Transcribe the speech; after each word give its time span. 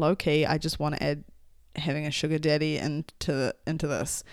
low 0.00 0.16
key, 0.16 0.44
I 0.44 0.58
just 0.58 0.80
want 0.80 0.96
to 0.96 1.02
add 1.02 1.24
having 1.76 2.06
a 2.06 2.10
sugar 2.10 2.38
daddy 2.38 2.76
into 2.76 3.54
into 3.66 3.86
this. 3.86 4.24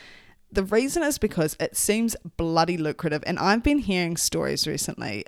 The 0.51 0.63
reason 0.63 1.03
is 1.03 1.17
because 1.17 1.57
it 1.59 1.75
seems 1.75 2.15
bloody 2.37 2.77
lucrative, 2.77 3.23
and 3.27 3.37
I've 3.37 3.63
been 3.63 3.79
hearing 3.79 4.17
stories 4.17 4.65
recently, 4.65 5.25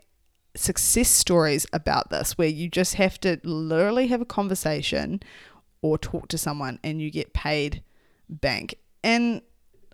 success 0.55 1.10
stories 1.10 1.67
about 1.73 2.10
this, 2.10 2.38
where 2.38 2.47
you 2.47 2.70
just 2.70 2.96
have 2.96 3.20
to 3.21 3.39
literally 3.44 4.07
have 4.07 4.21
a 4.21 4.25
conversation 4.25 5.21
or 5.81 5.97
talk 5.97 6.28
to 6.29 6.38
someone 6.38 6.79
and 6.83 7.01
you 7.01 7.12
get 7.12 7.33
paid 7.33 7.83
bank. 8.29 8.76
And 9.03 9.42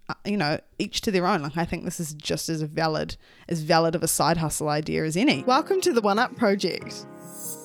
uh, 0.07 0.13
you 0.23 0.37
know, 0.37 0.59
each 0.77 1.01
to 1.01 1.11
their 1.11 1.25
own. 1.25 1.41
Like 1.41 1.57
I 1.57 1.65
think 1.65 1.83
this 1.83 1.99
is 1.99 2.13
just 2.13 2.47
as 2.49 2.61
valid 2.61 3.17
as 3.49 3.61
valid 3.61 3.95
of 3.95 4.03
a 4.03 4.07
side 4.07 4.37
hustle 4.37 4.69
idea 4.69 5.03
as 5.03 5.17
any. 5.17 5.43
Welcome 5.43 5.81
to 5.81 5.93
the 5.93 6.01
One 6.01 6.19
Up 6.19 6.35
Project. 6.35 7.07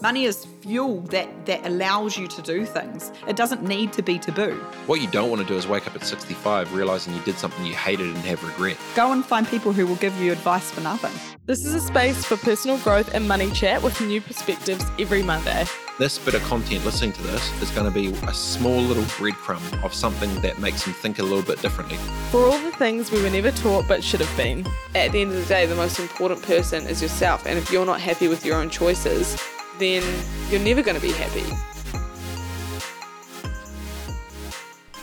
Money 0.02 0.24
is 0.24 0.46
fuel 0.62 1.00
that, 1.02 1.46
that 1.46 1.64
allows 1.66 2.16
you 2.16 2.27
to 2.27 2.42
do 2.42 2.64
things. 2.64 3.12
It 3.29 3.36
doesn't 3.36 3.62
need 3.62 3.92
to 3.95 4.02
be 4.02 4.18
taboo. 4.18 4.54
What 4.86 5.00
you 5.00 5.09
don't 5.09 5.28
want 5.28 5.42
to 5.42 5.48
do 5.48 5.56
is 5.56 5.66
wake 5.66 5.86
up 5.86 5.95
at 5.95 6.05
65 6.05 6.74
realizing 6.74 7.14
you 7.14 7.20
did 7.23 7.36
something 7.36 7.64
you 7.66 7.74
hated 7.74 8.06
and 8.06 8.16
have 8.19 8.42
regret. 8.42 8.78
Go 8.95 9.12
and 9.12 9.24
find 9.24 9.46
people 9.46 9.73
who 9.73 9.86
will 9.86 9.96
give 9.96 10.16
you 10.20 10.33
advice 10.33 10.70
for 10.70 10.80
nothing. 10.80 11.12
This 11.46 11.64
is 11.64 11.74
a 11.74 11.80
space 11.80 12.24
for 12.24 12.36
personal 12.38 12.78
growth 12.78 13.14
and 13.14 13.28
money 13.28 13.50
chat 13.50 13.83
with 13.83 14.00
new 14.00 14.20
perspectives 14.20 14.84
every 14.98 15.23
Monday. 15.23 15.64
This 16.00 16.18
bit 16.18 16.32
of 16.32 16.40
content, 16.45 16.82
listening 16.86 17.12
to 17.12 17.22
this, 17.24 17.62
is 17.62 17.70
going 17.72 17.84
to 17.84 17.90
be 17.90 18.06
a 18.27 18.32
small 18.32 18.80
little 18.80 19.02
breadcrumb 19.02 19.84
of 19.84 19.92
something 19.92 20.34
that 20.41 20.58
makes 20.58 20.82
them 20.82 20.95
think 20.95 21.18
a 21.18 21.22
little 21.22 21.42
bit 21.42 21.60
differently. 21.60 21.98
For 22.30 22.41
all 22.46 22.58
the 22.58 22.72
things 22.72 23.12
we 23.12 23.22
were 23.22 23.28
never 23.28 23.50
taught 23.50 23.86
but 23.86 24.02
should 24.02 24.20
have 24.20 24.34
been. 24.34 24.66
At 24.94 25.12
the 25.12 25.20
end 25.20 25.32
of 25.32 25.36
the 25.36 25.44
day, 25.44 25.66
the 25.66 25.74
most 25.74 25.98
important 25.98 26.42
person 26.42 26.86
is 26.86 27.02
yourself, 27.02 27.44
and 27.44 27.58
if 27.58 27.70
you're 27.70 27.84
not 27.84 28.00
happy 28.00 28.28
with 28.28 28.46
your 28.46 28.56
own 28.56 28.70
choices, 28.70 29.38
then 29.78 30.02
you're 30.48 30.62
never 30.62 30.82
going 30.82 30.96
to 30.96 31.02
be 31.02 31.12
happy. 31.12 31.44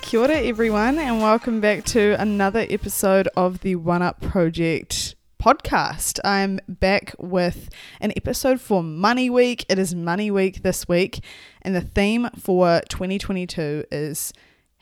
Kia 0.02 0.20
ora, 0.20 0.38
everyone, 0.38 0.98
and 0.98 1.20
welcome 1.20 1.62
back 1.62 1.84
to 1.84 2.20
another 2.20 2.66
episode 2.72 3.30
of 3.38 3.60
the 3.60 3.76
One 3.76 4.02
Up 4.02 4.20
Project 4.20 5.07
podcast. 5.42 6.20
I'm 6.24 6.60
back 6.68 7.16
with 7.20 7.70
an 8.00 8.12
episode 8.16 8.60
for 8.60 8.82
Money 8.84 9.30
Week. 9.30 9.66
It 9.70 9.80
is 9.80 9.94
Money 9.94 10.32
Week 10.32 10.64
this 10.64 10.88
week, 10.88 11.24
and 11.62 11.76
the 11.76 11.82
theme 11.82 12.30
for 12.40 12.82
2022 12.90 13.86
is 13.92 14.34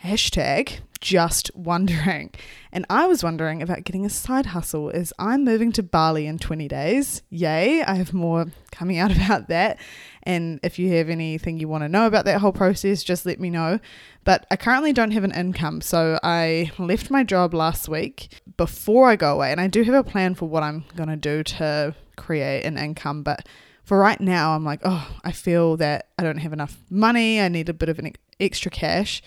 hashtag 0.04 0.80
just 1.06 1.52
wondering. 1.54 2.32
And 2.72 2.84
I 2.90 3.06
was 3.06 3.24
wondering 3.24 3.62
about 3.62 3.84
getting 3.84 4.06
a 4.06 4.10
side 4.10 4.48
hustle 4.48 4.90
as 4.90 5.14
I'm 5.20 5.44
moving 5.44 5.72
to 5.74 5.84
Bali 5.84 6.26
in 6.26 6.40
20 6.40 6.68
days. 6.68 7.22
Yay, 7.30 7.84
I 7.84 7.94
have 7.94 8.14
more 8.14 8.48
coming 8.72 8.98
out 8.98 9.12
about 9.16 9.48
that. 9.50 9.80
And 10.24 10.60
if 10.64 10.80
you 10.80 10.92
have 10.94 11.10
anything 11.10 11.60
you 11.60 11.68
want 11.68 11.84
to 11.84 11.90
know 11.90 12.08
about 12.08 12.26
that 12.26 12.42
whole 12.42 12.52
process, 12.52 13.04
just 13.04 13.26
let 13.26 13.40
me 13.40 13.52
know. 13.52 13.80
But 14.24 14.48
I 14.50 14.56
currently 14.56 14.94
don't 14.94 15.12
have 15.12 15.24
an 15.24 15.32
income. 15.32 15.82
So 15.82 16.20
I 16.24 16.72
left 16.80 17.12
my 17.12 17.24
job 17.24 17.54
last 17.54 17.88
week 17.88 18.42
before 18.58 19.08
I 19.08 19.16
go 19.16 19.32
away. 19.32 19.52
And 19.52 19.62
I 19.62 19.68
do 19.68 19.84
have 19.84 19.94
a 19.94 20.04
plan 20.04 20.34
for 20.34 20.50
what 20.50 20.64
I'm 20.64 20.86
going 20.96 21.10
to 21.10 21.16
do 21.16 21.44
to 21.44 21.94
create 22.16 22.64
an 22.66 22.80
income. 22.80 23.22
But 23.22 23.48
for 23.84 24.00
right 24.00 24.20
now, 24.20 24.56
I'm 24.56 24.66
like, 24.66 24.82
oh, 24.84 25.08
I 25.24 25.32
feel 25.32 25.78
that 25.78 26.08
I 26.18 26.24
don't 26.24 26.40
have 26.40 26.54
enough 26.54 26.78
money. 26.90 27.40
I 27.40 27.48
need 27.48 27.70
a 27.70 27.74
bit 27.74 27.90
of 27.90 28.00
an 28.00 28.14
extra 28.40 28.72
cash. 28.72 29.22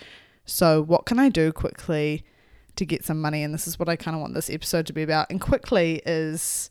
So, 0.49 0.81
what 0.81 1.05
can 1.05 1.19
I 1.19 1.29
do 1.29 1.51
quickly 1.51 2.23
to 2.75 2.85
get 2.85 3.05
some 3.05 3.21
money? 3.21 3.43
And 3.43 3.53
this 3.53 3.67
is 3.67 3.77
what 3.77 3.89
I 3.89 3.95
kind 3.95 4.15
of 4.15 4.21
want 4.21 4.33
this 4.33 4.49
episode 4.49 4.87
to 4.87 4.93
be 4.93 5.03
about. 5.03 5.27
And 5.29 5.39
quickly 5.39 6.01
is 6.05 6.69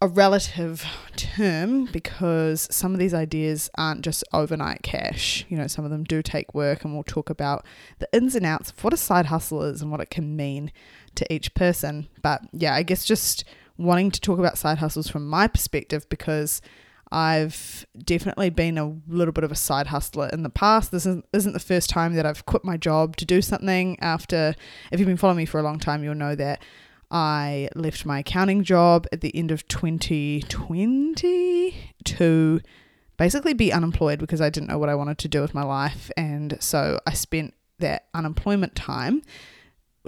a 0.00 0.06
relative 0.06 0.84
term 1.16 1.86
because 1.86 2.68
some 2.70 2.92
of 2.92 3.00
these 3.00 3.12
ideas 3.12 3.68
aren't 3.76 4.02
just 4.02 4.22
overnight 4.32 4.82
cash. 4.82 5.44
You 5.48 5.58
know, 5.58 5.66
some 5.66 5.84
of 5.84 5.90
them 5.90 6.04
do 6.04 6.22
take 6.22 6.54
work, 6.54 6.84
and 6.84 6.94
we'll 6.94 7.02
talk 7.02 7.30
about 7.30 7.66
the 7.98 8.08
ins 8.12 8.36
and 8.36 8.46
outs 8.46 8.70
of 8.70 8.84
what 8.84 8.92
a 8.92 8.96
side 8.96 9.26
hustle 9.26 9.62
is 9.64 9.82
and 9.82 9.90
what 9.90 10.00
it 10.00 10.10
can 10.10 10.36
mean 10.36 10.70
to 11.16 11.32
each 11.32 11.54
person. 11.54 12.08
But 12.22 12.42
yeah, 12.52 12.74
I 12.74 12.84
guess 12.84 13.04
just 13.04 13.44
wanting 13.76 14.12
to 14.12 14.20
talk 14.20 14.38
about 14.38 14.56
side 14.58 14.78
hustles 14.78 15.08
from 15.08 15.26
my 15.26 15.48
perspective 15.48 16.08
because 16.08 16.60
I've 17.10 17.86
definitely 18.04 18.50
been 18.50 18.76
a 18.76 18.94
little 19.08 19.32
bit 19.32 19.44
of 19.44 19.52
a 19.52 19.56
side 19.56 19.86
hustler 19.86 20.28
in 20.32 20.42
the 20.42 20.50
past. 20.50 20.90
This 20.90 21.06
isn't, 21.06 21.24
isn't 21.32 21.52
the 21.52 21.60
first 21.60 21.88
time 21.88 22.14
that 22.14 22.26
I've 22.26 22.44
quit 22.46 22.64
my 22.64 22.76
job 22.76 23.16
to 23.16 23.24
do 23.24 23.40
something 23.40 23.98
after. 24.00 24.54
If 24.92 25.00
you've 25.00 25.06
been 25.06 25.16
following 25.16 25.38
me 25.38 25.46
for 25.46 25.58
a 25.58 25.62
long 25.62 25.78
time, 25.78 26.04
you'll 26.04 26.14
know 26.14 26.34
that 26.34 26.62
I 27.10 27.70
left 27.74 28.04
my 28.04 28.18
accounting 28.18 28.62
job 28.62 29.06
at 29.12 29.22
the 29.22 29.34
end 29.34 29.50
of 29.50 29.66
2020 29.68 31.94
to 32.04 32.60
basically 33.16 33.54
be 33.54 33.72
unemployed 33.72 34.18
because 34.18 34.42
I 34.42 34.50
didn't 34.50 34.68
know 34.68 34.78
what 34.78 34.90
I 34.90 34.94
wanted 34.94 35.18
to 35.18 35.28
do 35.28 35.40
with 35.40 35.54
my 35.54 35.64
life. 35.64 36.10
And 36.16 36.56
so 36.60 37.00
I 37.06 37.14
spent 37.14 37.54
that 37.78 38.08
unemployment 38.12 38.74
time 38.74 39.22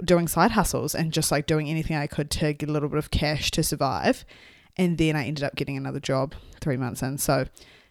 doing 0.03 0.27
side 0.27 0.51
hustles 0.51 0.95
and 0.95 1.11
just 1.11 1.31
like 1.31 1.47
doing 1.47 1.69
anything 1.69 1.95
I 1.95 2.07
could 2.07 2.29
to 2.31 2.53
get 2.53 2.69
a 2.69 2.71
little 2.71 2.89
bit 2.89 2.99
of 2.99 3.11
cash 3.11 3.51
to 3.51 3.63
survive. 3.63 4.25
And 4.77 4.97
then 4.97 5.15
I 5.15 5.25
ended 5.25 5.43
up 5.43 5.55
getting 5.55 5.77
another 5.77 5.99
job 5.99 6.33
three 6.59 6.77
months 6.77 7.01
in. 7.01 7.17
So, 7.17 7.45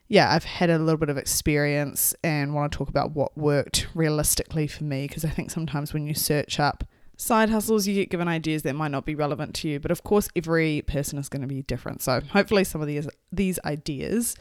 yeah, 0.09 0.33
I've 0.33 0.45
had 0.45 0.71
a 0.71 0.79
little 0.79 0.99
bit 0.99 1.09
of 1.09 1.17
experience 1.17 2.15
and 2.25 2.55
want 2.55 2.73
to 2.73 2.77
talk 2.77 2.89
about 2.89 3.13
what 3.13 3.37
worked 3.37 3.87
realistically 3.95 4.67
for 4.67 4.85
me 4.85 5.07
because 5.07 5.25
I 5.25 5.29
think 5.29 5.51
sometimes 5.51 5.93
when 5.93 6.07
you 6.07 6.15
search 6.15 6.59
up 6.59 6.85
side 7.17 7.51
hustles, 7.51 7.87
you 7.87 7.95
get 7.95 8.11
given 8.11 8.27
ideas 8.27 8.63
that 8.63 8.75
might 8.75 8.91
not 8.91 9.05
be 9.05 9.15
relevant 9.15 9.55
to 9.57 9.69
you. 9.69 9.79
But 9.79 9.91
of 9.91 10.03
course, 10.03 10.29
every 10.35 10.83
person 10.83 11.19
is 11.19 11.29
going 11.29 11.43
to 11.43 11.49
be 11.49 11.63
different. 11.63 12.03
So, 12.03 12.21
hopefully, 12.33 12.65
some 12.65 12.81
of 12.81 12.87
these, 12.87 13.09
these 13.31 13.59
ideas 13.65 14.37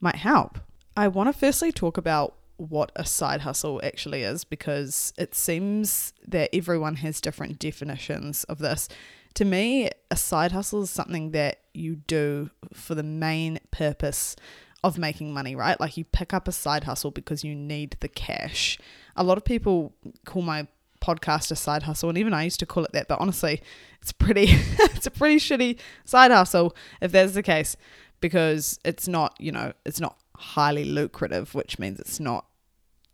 might 0.00 0.16
help. 0.16 0.58
I 0.96 1.08
want 1.08 1.32
to 1.32 1.38
firstly 1.38 1.72
talk 1.72 1.96
about 1.96 2.34
what 2.56 2.92
a 2.94 3.04
side 3.04 3.40
hustle 3.40 3.80
actually 3.82 4.22
is 4.22 4.44
because 4.44 5.12
it 5.18 5.34
seems 5.34 6.12
that 6.26 6.50
everyone 6.52 6.96
has 6.96 7.20
different 7.20 7.58
definitions 7.58 8.44
of 8.44 8.58
this 8.58 8.88
to 9.34 9.44
me, 9.44 9.90
a 10.10 10.16
side 10.16 10.52
hustle 10.52 10.82
is 10.82 10.90
something 10.90 11.32
that 11.32 11.60
you 11.72 11.96
do 11.96 12.50
for 12.72 12.94
the 12.94 13.02
main 13.02 13.58
purpose 13.70 14.36
of 14.84 14.98
making 14.98 15.32
money, 15.32 15.56
right? 15.56 15.80
Like 15.80 15.96
you 15.96 16.04
pick 16.04 16.32
up 16.32 16.46
a 16.46 16.52
side 16.52 16.84
hustle 16.84 17.10
because 17.10 17.42
you 17.42 17.54
need 17.54 17.96
the 18.00 18.08
cash. 18.08 18.78
A 19.16 19.24
lot 19.24 19.38
of 19.38 19.44
people 19.44 19.94
call 20.24 20.42
my 20.42 20.68
podcast 21.00 21.50
a 21.50 21.56
side 21.56 21.82
hustle, 21.84 22.08
and 22.08 22.18
even 22.18 22.32
I 22.32 22.44
used 22.44 22.60
to 22.60 22.66
call 22.66 22.84
it 22.84 22.92
that, 22.92 23.08
but 23.08 23.20
honestly, 23.20 23.62
it's 24.00 24.12
pretty 24.12 24.46
it's 24.48 25.06
a 25.06 25.10
pretty 25.10 25.36
shitty 25.36 25.78
side 26.04 26.30
hustle 26.30 26.76
if 27.00 27.12
that's 27.12 27.32
the 27.32 27.42
case, 27.42 27.76
because 28.20 28.78
it's 28.84 29.08
not, 29.08 29.34
you 29.40 29.52
know, 29.52 29.72
it's 29.84 30.00
not 30.00 30.16
highly 30.36 30.84
lucrative, 30.84 31.54
which 31.54 31.78
means 31.78 31.98
it's 31.98 32.20
not 32.20 32.46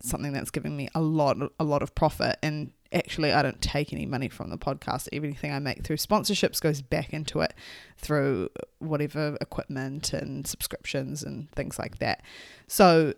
something 0.03 0.32
that's 0.32 0.50
giving 0.50 0.76
me 0.76 0.88
a 0.94 1.00
lot 1.00 1.36
a 1.59 1.64
lot 1.64 1.82
of 1.82 1.94
profit 1.94 2.36
and 2.42 2.72
actually 2.92 3.32
I 3.32 3.42
don't 3.42 3.60
take 3.60 3.92
any 3.92 4.06
money 4.06 4.28
from 4.28 4.50
the 4.50 4.58
podcast. 4.58 5.08
Everything 5.12 5.52
I 5.52 5.58
make 5.58 5.84
through 5.84 5.96
sponsorships 5.96 6.60
goes 6.60 6.82
back 6.82 7.12
into 7.12 7.40
it 7.40 7.54
through 7.98 8.50
whatever 8.78 9.36
equipment 9.40 10.12
and 10.12 10.46
subscriptions 10.46 11.22
and 11.22 11.50
things 11.52 11.78
like 11.78 11.98
that. 11.98 12.22
So 12.66 13.14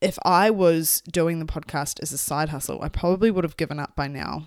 if 0.00 0.18
I 0.24 0.50
was 0.50 1.02
doing 1.10 1.38
the 1.38 1.46
podcast 1.46 2.00
as 2.00 2.12
a 2.12 2.18
side 2.18 2.50
hustle, 2.50 2.82
I 2.82 2.88
probably 2.88 3.30
would 3.30 3.44
have 3.44 3.56
given 3.56 3.80
up 3.80 3.96
by 3.96 4.06
now, 4.06 4.44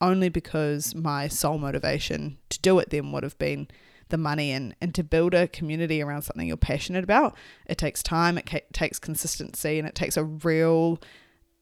only 0.00 0.28
because 0.28 0.94
my 0.94 1.28
sole 1.28 1.58
motivation 1.58 2.38
to 2.48 2.60
do 2.60 2.78
it 2.78 2.90
then 2.90 3.12
would 3.12 3.22
have 3.22 3.38
been 3.38 3.68
the 4.08 4.16
money 4.16 4.50
and, 4.52 4.74
and 4.80 4.94
to 4.94 5.04
build 5.04 5.34
a 5.34 5.46
community 5.46 6.02
around 6.02 6.22
something 6.22 6.48
you're 6.48 6.56
passionate 6.56 7.04
about. 7.04 7.36
It 7.66 7.78
takes 7.78 8.02
time, 8.02 8.38
it 8.38 8.46
ca- 8.46 8.60
takes 8.72 8.98
consistency, 8.98 9.78
and 9.78 9.86
it 9.86 9.94
takes 9.94 10.16
a 10.16 10.24
real 10.24 10.98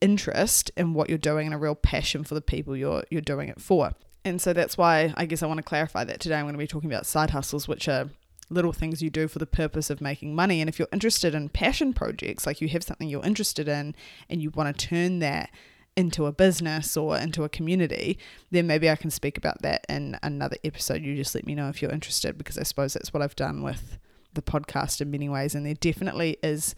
interest 0.01 0.71
in 0.77 0.93
what 0.93 1.09
you're 1.09 1.17
doing 1.17 1.47
and 1.47 1.55
a 1.55 1.57
real 1.57 1.75
passion 1.75 2.23
for 2.23 2.35
the 2.35 2.41
people 2.41 2.75
you're 2.75 3.03
you're 3.09 3.21
doing 3.21 3.49
it 3.49 3.61
for. 3.61 3.91
And 4.23 4.41
so 4.41 4.53
that's 4.53 4.77
why 4.77 5.13
I 5.15 5.25
guess 5.25 5.41
I 5.41 5.47
want 5.47 5.59
to 5.59 5.63
clarify 5.63 6.03
that 6.03 6.19
today 6.19 6.35
I'm 6.35 6.45
going 6.45 6.53
to 6.53 6.59
be 6.59 6.67
talking 6.67 6.91
about 6.91 7.05
side 7.05 7.31
hustles 7.31 7.67
which 7.67 7.87
are 7.87 8.09
little 8.49 8.73
things 8.73 9.01
you 9.01 9.09
do 9.09 9.27
for 9.27 9.39
the 9.39 9.45
purpose 9.45 9.89
of 9.89 9.99
making 9.99 10.33
money 10.33 10.61
and 10.61 10.69
if 10.69 10.79
you're 10.79 10.87
interested 10.93 11.35
in 11.35 11.49
passion 11.49 11.93
projects 11.93 12.45
like 12.45 12.61
you 12.61 12.69
have 12.69 12.83
something 12.83 13.09
you're 13.09 13.25
interested 13.25 13.67
in 13.67 13.93
and 14.29 14.41
you 14.41 14.49
want 14.51 14.77
to 14.77 14.87
turn 14.87 15.19
that 15.19 15.49
into 15.97 16.27
a 16.27 16.31
business 16.31 16.95
or 16.95 17.17
into 17.17 17.43
a 17.43 17.49
community, 17.49 18.19
then 18.51 18.67
maybe 18.67 18.87
I 18.87 18.95
can 18.95 19.09
speak 19.09 19.35
about 19.35 19.63
that 19.63 19.83
in 19.89 20.15
another 20.21 20.55
episode. 20.63 21.01
You 21.01 21.15
just 21.15 21.33
let 21.33 21.47
me 21.47 21.55
know 21.55 21.69
if 21.69 21.81
you're 21.81 21.91
interested 21.91 22.37
because 22.37 22.57
I 22.59 22.63
suppose 22.63 22.93
that's 22.93 23.11
what 23.11 23.23
I've 23.23 23.35
done 23.35 23.63
with 23.63 23.97
the 24.33 24.43
podcast 24.43 25.01
in 25.01 25.09
many 25.09 25.27
ways 25.27 25.55
and 25.55 25.65
there 25.65 25.73
definitely 25.73 26.37
is 26.43 26.75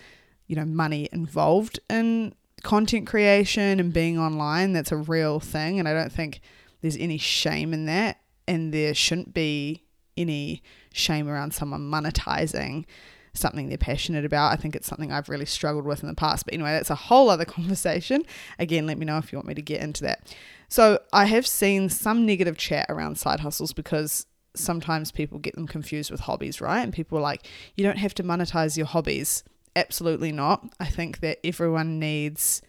you 0.48 0.56
know 0.56 0.64
money 0.64 1.10
involved 1.12 1.78
in 1.90 2.34
content 2.64 3.08
creation 3.08 3.80
and 3.80 3.94
being 3.94 4.18
online, 4.18 4.74
that's 4.74 4.92
a 4.92 4.98
real 4.98 5.40
thing. 5.40 5.80
And 5.80 5.88
I 5.88 5.94
don't 5.94 6.12
think 6.12 6.42
there's 6.82 6.98
any 6.98 7.18
shame 7.18 7.74
in 7.74 7.86
that. 7.86 8.20
And 8.48 8.74
there 8.74 8.94
shouldn't 8.94 9.34
be 9.34 9.84
any 10.18 10.64
shame 10.92 11.30
around 11.30 11.54
someone 11.54 11.82
monetizing 11.82 12.86
something 13.34 13.70
they're 13.70 13.78
passionate 13.78 14.26
about. 14.26 14.52
I 14.52 14.56
think 14.56 14.76
it's 14.76 14.88
something 14.88 15.12
I've 15.12 15.30
really 15.30 15.46
struggled 15.46 15.86
with 15.86 16.02
in 16.02 16.10
the 16.10 16.16
past. 16.16 16.46
But 16.46 16.54
anyway, 16.54 16.72
that's 16.72 16.90
a 16.90 16.96
whole 16.96 17.30
other 17.30 17.46
conversation. 17.58 18.24
Again, 18.58 18.88
let 18.88 18.98
me 18.98 19.06
know 19.06 19.18
if 19.18 19.32
you 19.32 19.38
want 19.38 19.48
me 19.48 19.54
to 19.54 19.62
get 19.62 19.82
into 19.82 20.04
that. 20.04 20.36
So 20.68 21.00
I 21.14 21.26
have 21.26 21.48
seen 21.48 21.90
some 21.90 22.26
negative 22.26 22.58
chat 22.58 22.86
around 22.90 23.18
side 23.18 23.40
hustles 23.40 23.74
because 23.74 24.26
sometimes 24.56 25.12
people 25.12 25.40
get 25.40 25.56
them 25.56 25.68
confused 25.68 26.12
with 26.12 26.22
hobbies, 26.22 26.62
right? 26.62 26.82
And 26.82 26.94
people 26.94 27.18
are 27.18 27.22
like, 27.22 27.48
you 27.76 27.84
don't 27.84 27.98
have 27.98 28.14
to 28.16 28.24
monetize 28.24 28.78
your 28.78 28.86
hobbies. 28.86 29.44
Absolutely 29.80 30.34
not. 30.34 30.68
I 30.78 30.88
think 30.88 31.22
that 31.22 31.40
everyone 31.42 32.00
needs 32.00 32.62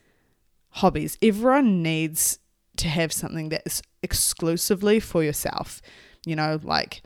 hobbies. 0.68 1.18
Everyone 1.20 1.82
needs 1.82 2.38
to 2.76 2.86
have 2.86 3.12
something 3.12 3.48
that 3.48 3.62
is 3.66 3.82
exclusively 4.00 5.00
for 5.00 5.24
yourself. 5.24 5.82
You 6.24 6.36
know, 6.36 6.60
like 6.62 7.02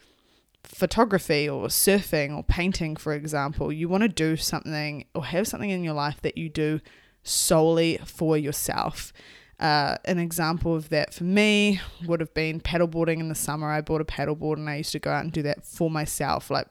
photography 0.62 1.48
or 1.48 1.68
surfing 1.68 2.36
or 2.36 2.42
painting, 2.42 2.96
for 2.96 3.14
example. 3.14 3.72
You 3.72 3.88
want 3.88 4.02
to 4.02 4.08
do 4.08 4.36
something 4.36 5.06
or 5.14 5.24
have 5.24 5.48
something 5.48 5.70
in 5.70 5.82
your 5.82 5.94
life 5.94 6.20
that 6.20 6.36
you 6.36 6.50
do 6.50 6.80
solely 7.22 7.98
for 8.04 8.36
yourself. 8.36 9.10
Uh, 9.58 9.96
an 10.04 10.18
example 10.18 10.74
of 10.74 10.90
that 10.90 11.14
for 11.14 11.24
me 11.24 11.80
would 12.04 12.20
have 12.20 12.34
been 12.34 12.60
paddleboarding 12.60 13.20
in 13.20 13.30
the 13.30 13.34
summer. 13.34 13.70
I 13.70 13.80
bought 13.80 14.02
a 14.02 14.04
paddleboard 14.04 14.56
and 14.56 14.68
I 14.68 14.76
used 14.76 14.92
to 14.92 14.98
go 14.98 15.10
out 15.10 15.24
and 15.24 15.32
do 15.32 15.42
that 15.44 15.64
for 15.64 15.90
myself. 15.90 16.50
Like, 16.50 16.66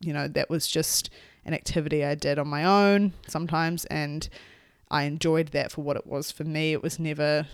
you 0.00 0.14
know, 0.14 0.26
that 0.28 0.48
was 0.48 0.66
just 0.66 1.10
an 1.48 1.54
activity 1.54 2.04
I 2.04 2.14
did 2.14 2.38
on 2.38 2.46
my 2.46 2.64
own 2.64 3.14
sometimes, 3.26 3.84
and 3.86 4.28
I 4.90 5.04
enjoyed 5.04 5.48
that 5.48 5.72
for 5.72 5.82
what 5.82 5.96
it 5.96 6.06
was 6.06 6.30
for 6.30 6.44
me. 6.44 6.72
It 6.72 6.82
was 6.82 6.98
never 6.98 7.46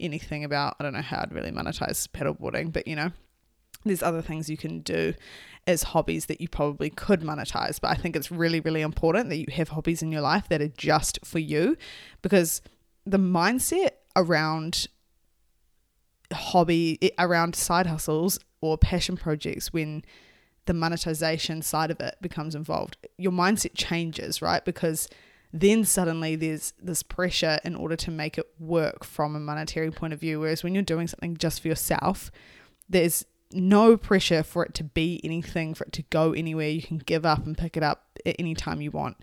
anything 0.00 0.42
about, 0.42 0.76
I 0.80 0.82
don't 0.82 0.94
know 0.94 1.02
how 1.02 1.20
I'd 1.20 1.32
really 1.32 1.52
monetize 1.52 2.08
paddleboarding, 2.08 2.72
but 2.72 2.88
you 2.88 2.96
know, 2.96 3.12
there's 3.84 4.02
other 4.02 4.22
things 4.22 4.48
you 4.48 4.56
can 4.56 4.80
do 4.80 5.14
as 5.66 5.82
hobbies 5.82 6.26
that 6.26 6.40
you 6.40 6.48
probably 6.48 6.88
could 6.90 7.20
monetize. 7.20 7.80
But 7.80 7.90
I 7.90 7.94
think 7.94 8.16
it's 8.16 8.30
really, 8.30 8.60
really 8.60 8.80
important 8.80 9.28
that 9.28 9.36
you 9.36 9.46
have 9.52 9.68
hobbies 9.68 10.02
in 10.02 10.10
your 10.10 10.22
life 10.22 10.48
that 10.48 10.62
are 10.62 10.68
just 10.68 11.18
for 11.22 11.38
you 11.38 11.76
because 12.22 12.62
the 13.04 13.18
mindset 13.18 13.90
around 14.16 14.86
hobby, 16.32 16.98
eh, 17.02 17.10
around 17.18 17.54
side 17.54 17.86
hustles 17.86 18.38
or 18.62 18.78
passion 18.78 19.16
projects 19.16 19.72
when 19.72 20.02
the 20.66 20.74
monetization 20.74 21.62
side 21.62 21.90
of 21.90 22.00
it 22.00 22.16
becomes 22.20 22.54
involved, 22.54 22.96
your 23.16 23.32
mindset 23.32 23.72
changes, 23.74 24.40
right? 24.40 24.64
Because 24.64 25.08
then 25.52 25.84
suddenly 25.84 26.34
there's 26.34 26.72
this 26.82 27.02
pressure 27.02 27.60
in 27.64 27.76
order 27.76 27.96
to 27.96 28.10
make 28.10 28.38
it 28.38 28.48
work 28.58 29.04
from 29.04 29.36
a 29.36 29.40
monetary 29.40 29.90
point 29.90 30.12
of 30.12 30.20
view. 30.20 30.40
Whereas 30.40 30.64
when 30.64 30.74
you're 30.74 30.82
doing 30.82 31.06
something 31.06 31.36
just 31.36 31.60
for 31.60 31.68
yourself, 31.68 32.32
there's 32.88 33.24
no 33.52 33.96
pressure 33.96 34.42
for 34.42 34.64
it 34.64 34.74
to 34.74 34.84
be 34.84 35.20
anything, 35.22 35.74
for 35.74 35.84
it 35.84 35.92
to 35.92 36.02
go 36.02 36.32
anywhere. 36.32 36.68
You 36.68 36.82
can 36.82 36.98
give 36.98 37.24
up 37.24 37.46
and 37.46 37.56
pick 37.56 37.76
it 37.76 37.82
up 37.84 38.18
at 38.26 38.36
any 38.38 38.54
time 38.54 38.80
you 38.80 38.90
want. 38.90 39.18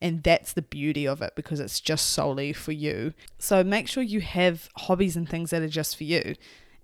And 0.00 0.22
that's 0.22 0.52
the 0.52 0.62
beauty 0.62 1.06
of 1.06 1.22
it 1.22 1.34
because 1.36 1.60
it's 1.60 1.80
just 1.80 2.08
solely 2.08 2.52
for 2.52 2.72
you. 2.72 3.14
So 3.38 3.62
make 3.62 3.88
sure 3.88 4.02
you 4.02 4.20
have 4.20 4.68
hobbies 4.76 5.16
and 5.16 5.28
things 5.28 5.50
that 5.50 5.62
are 5.62 5.68
just 5.68 5.96
for 5.96 6.04
you. 6.04 6.34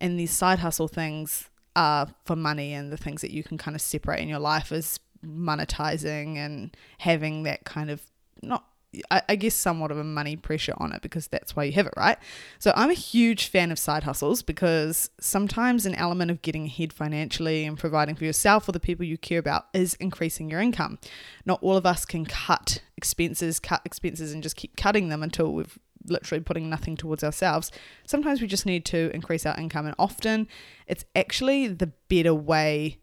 And 0.01 0.19
these 0.19 0.33
side 0.33 0.61
hustle 0.61 0.89
things 0.89 1.49
are 1.77 2.09
for 2.25 2.37
money 2.37 2.73
and 2.73 2.93
the 2.93 2.97
things 2.97 3.21
that 3.21 3.31
you 3.31 3.43
can 3.43 3.59
kind 3.59 3.75
of 3.75 3.81
separate 3.81 4.21
in 4.21 4.29
your 4.29 4.39
life 4.39 4.73
is 4.73 5.01
monetizing 5.25 6.37
and 6.37 6.77
having 6.99 7.45
that 7.45 7.65
kind 7.65 7.91
of 7.91 8.03
not 8.43 8.65
I, 9.11 9.23
I 9.31 9.37
guess 9.37 9.55
somewhat 9.55 9.91
of 9.91 9.99
a 9.99 10.05
money 10.05 10.37
pressure 10.37 10.75
on 10.77 10.93
it 10.93 11.03
because 11.03 11.27
that's 11.27 11.57
why 11.57 11.65
you 11.65 11.73
have 11.73 11.87
it, 11.87 11.95
right? 11.97 12.19
So 12.59 12.73
I'm 12.77 12.91
a 12.91 12.95
huge 12.95 13.49
fan 13.49 13.73
of 13.73 13.79
side 13.79 14.05
hustles 14.05 14.43
because 14.43 15.11
sometimes 15.21 15.87
an 15.87 15.95
element 15.95 16.31
of 16.31 16.43
getting 16.43 16.67
ahead 16.67 16.93
financially 16.93 17.65
and 17.65 17.79
providing 17.79 18.15
for 18.15 18.25
yourself 18.25 18.69
or 18.69 18.73
the 18.73 18.81
people 18.81 19.05
you 19.05 19.19
care 19.19 19.39
about 19.39 19.67
is 19.75 19.95
increasing 19.95 20.51
your 20.51 20.61
income. 20.61 20.99
Not 21.45 21.59
all 21.63 21.77
of 21.77 21.87
us 21.87 22.05
can 22.05 22.25
cut 22.25 22.83
expenses, 22.97 23.59
cut 23.59 23.83
expenses, 23.85 24.33
and 24.33 24.43
just 24.43 24.57
keep 24.57 24.77
cutting 24.77 25.09
them 25.09 25.23
until 25.23 25.53
we've 25.53 25.79
literally 26.07 26.43
putting 26.43 26.71
nothing 26.71 26.97
towards 26.97 27.25
ourselves. 27.25 27.71
Sometimes 28.07 28.41
we 28.41 28.47
just 28.47 28.67
need 28.67 28.85
to 28.87 29.11
increase 29.15 29.47
our 29.47 29.57
income, 29.59 29.87
and 29.87 29.95
often 29.99 30.49
it's 30.87 31.05
actually 31.15 31.69
the 31.69 31.93
better 32.09 32.35
way 32.35 32.99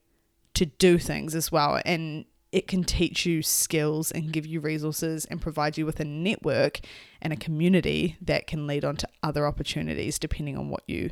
to 0.53 0.65
do 0.65 0.97
things 0.97 1.35
as 1.35 1.51
well. 1.51 1.81
And 1.85 2.25
it 2.51 2.67
can 2.67 2.83
teach 2.83 3.25
you 3.25 3.41
skills 3.41 4.11
and 4.11 4.33
give 4.33 4.45
you 4.45 4.59
resources 4.59 5.25
and 5.25 5.41
provide 5.41 5.77
you 5.77 5.85
with 5.85 5.99
a 5.99 6.05
network 6.05 6.81
and 7.21 7.31
a 7.31 7.37
community 7.37 8.17
that 8.21 8.47
can 8.47 8.67
lead 8.67 8.83
on 8.83 8.97
to 8.97 9.07
other 9.23 9.47
opportunities 9.47 10.19
depending 10.19 10.57
on 10.57 10.69
what 10.69 10.83
you 10.87 11.11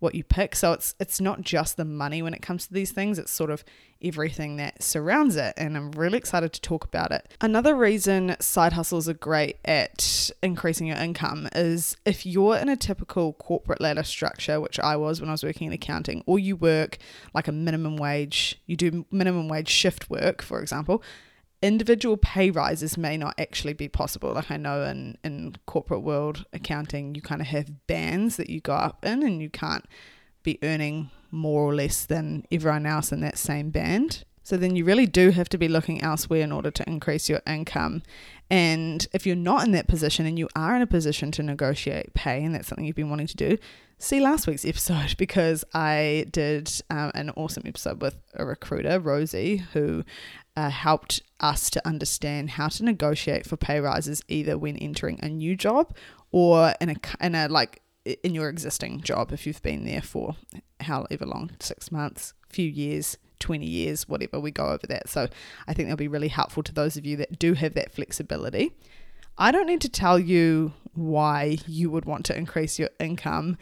what 0.00 0.14
you 0.14 0.24
pick. 0.24 0.56
So 0.56 0.72
it's 0.72 0.94
it's 0.98 1.20
not 1.20 1.42
just 1.42 1.76
the 1.76 1.84
money 1.84 2.22
when 2.22 2.34
it 2.34 2.42
comes 2.42 2.66
to 2.66 2.74
these 2.74 2.90
things, 2.90 3.18
it's 3.18 3.30
sort 3.30 3.50
of 3.50 3.64
everything 4.02 4.56
that 4.56 4.82
surrounds 4.82 5.36
it 5.36 5.52
and 5.58 5.76
I'm 5.76 5.92
really 5.92 6.16
excited 6.16 6.54
to 6.54 6.60
talk 6.60 6.84
about 6.84 7.12
it. 7.12 7.30
Another 7.40 7.74
reason 7.74 8.34
side 8.40 8.72
hustles 8.72 9.08
are 9.08 9.14
great 9.14 9.58
at 9.64 10.30
increasing 10.42 10.86
your 10.86 10.96
income 10.96 11.48
is 11.54 11.96
if 12.06 12.24
you're 12.24 12.56
in 12.56 12.70
a 12.70 12.76
typical 12.76 13.34
corporate 13.34 13.80
ladder 13.80 14.02
structure, 14.02 14.58
which 14.58 14.80
I 14.80 14.96
was 14.96 15.20
when 15.20 15.28
I 15.28 15.32
was 15.32 15.44
working 15.44 15.66
in 15.66 15.72
accounting, 15.74 16.24
or 16.26 16.38
you 16.38 16.56
work 16.56 16.96
like 17.34 17.46
a 17.46 17.52
minimum 17.52 17.96
wage, 17.96 18.58
you 18.66 18.76
do 18.76 19.04
minimum 19.10 19.48
wage 19.48 19.68
shift 19.68 20.08
work, 20.08 20.40
for 20.40 20.60
example, 20.62 21.02
individual 21.62 22.16
pay 22.16 22.50
rises 22.50 22.96
may 22.96 23.16
not 23.16 23.34
actually 23.38 23.74
be 23.74 23.88
possible. 23.88 24.32
Like 24.32 24.50
I 24.50 24.56
know 24.56 24.82
in, 24.84 25.18
in 25.22 25.56
corporate 25.66 26.02
world 26.02 26.44
accounting, 26.52 27.14
you 27.14 27.22
kind 27.22 27.40
of 27.40 27.48
have 27.48 27.86
bands 27.86 28.36
that 28.36 28.50
you 28.50 28.60
go 28.60 28.74
up 28.74 29.04
in 29.04 29.22
and 29.22 29.42
you 29.42 29.50
can't 29.50 29.84
be 30.42 30.58
earning 30.62 31.10
more 31.30 31.62
or 31.62 31.74
less 31.74 32.06
than 32.06 32.44
everyone 32.50 32.86
else 32.86 33.12
in 33.12 33.20
that 33.20 33.38
same 33.38 33.70
band. 33.70 34.24
So 34.42 34.56
then 34.56 34.74
you 34.74 34.84
really 34.84 35.06
do 35.06 35.30
have 35.30 35.48
to 35.50 35.58
be 35.58 35.68
looking 35.68 36.02
elsewhere 36.02 36.42
in 36.42 36.50
order 36.50 36.70
to 36.70 36.88
increase 36.88 37.28
your 37.28 37.42
income. 37.46 38.02
And 38.50 39.06
if 39.12 39.26
you're 39.26 39.36
not 39.36 39.64
in 39.64 39.72
that 39.72 39.86
position 39.86 40.26
and 40.26 40.38
you 40.38 40.48
are 40.56 40.74
in 40.74 40.82
a 40.82 40.86
position 40.86 41.30
to 41.32 41.42
negotiate 41.42 42.14
pay, 42.14 42.42
and 42.42 42.54
that's 42.54 42.68
something 42.68 42.84
you've 42.84 42.96
been 42.96 43.10
wanting 43.10 43.28
to 43.28 43.36
do, 43.36 43.58
see 43.98 44.18
last 44.18 44.46
week's 44.46 44.64
episode 44.66 45.16
because 45.18 45.64
I 45.72 46.26
did 46.32 46.72
um, 46.90 47.12
an 47.14 47.30
awesome 47.36 47.62
episode 47.66 48.02
with 48.02 48.16
a 48.34 48.44
recruiter, 48.44 48.98
Rosie, 48.98 49.58
who 49.72 50.04
uh, 50.56 50.70
helped 50.70 51.22
us 51.38 51.70
to 51.70 51.86
understand 51.86 52.50
how 52.50 52.68
to 52.68 52.84
negotiate 52.84 53.46
for 53.46 53.56
pay 53.56 53.80
rises 53.80 54.22
either 54.28 54.58
when 54.58 54.76
entering 54.76 55.18
a 55.22 55.28
new 55.28 55.56
job 55.56 55.94
or 56.32 56.74
in 56.80 56.90
a, 56.90 56.96
in 57.20 57.34
a 57.34 57.48
like 57.48 57.82
in 58.04 58.34
your 58.34 58.48
existing 58.48 59.00
job 59.00 59.32
if 59.32 59.46
you've 59.46 59.62
been 59.62 59.84
there 59.84 60.02
for 60.02 60.36
however 60.80 61.26
long 61.26 61.50
six 61.60 61.92
months 61.92 62.34
few 62.48 62.68
years 62.68 63.16
20 63.38 63.64
years 63.64 64.08
whatever 64.08 64.38
we 64.38 64.50
go 64.50 64.66
over 64.66 64.86
that. 64.86 65.08
So 65.08 65.28
i 65.66 65.74
think 65.74 65.88
that'll 65.88 65.96
be 65.96 66.08
really 66.08 66.28
helpful 66.28 66.62
to 66.62 66.72
those 66.72 66.96
of 66.96 67.06
you 67.06 67.16
that 67.16 67.38
do 67.38 67.54
have 67.54 67.74
that 67.74 67.92
flexibility. 67.92 68.72
I 69.38 69.52
don't 69.52 69.66
need 69.66 69.80
to 69.82 69.88
tell 69.88 70.18
you 70.18 70.74
why 70.94 71.58
you 71.66 71.90
would 71.90 72.04
want 72.04 72.26
to 72.26 72.36
increase 72.36 72.78
your 72.78 72.90
income 72.98 73.56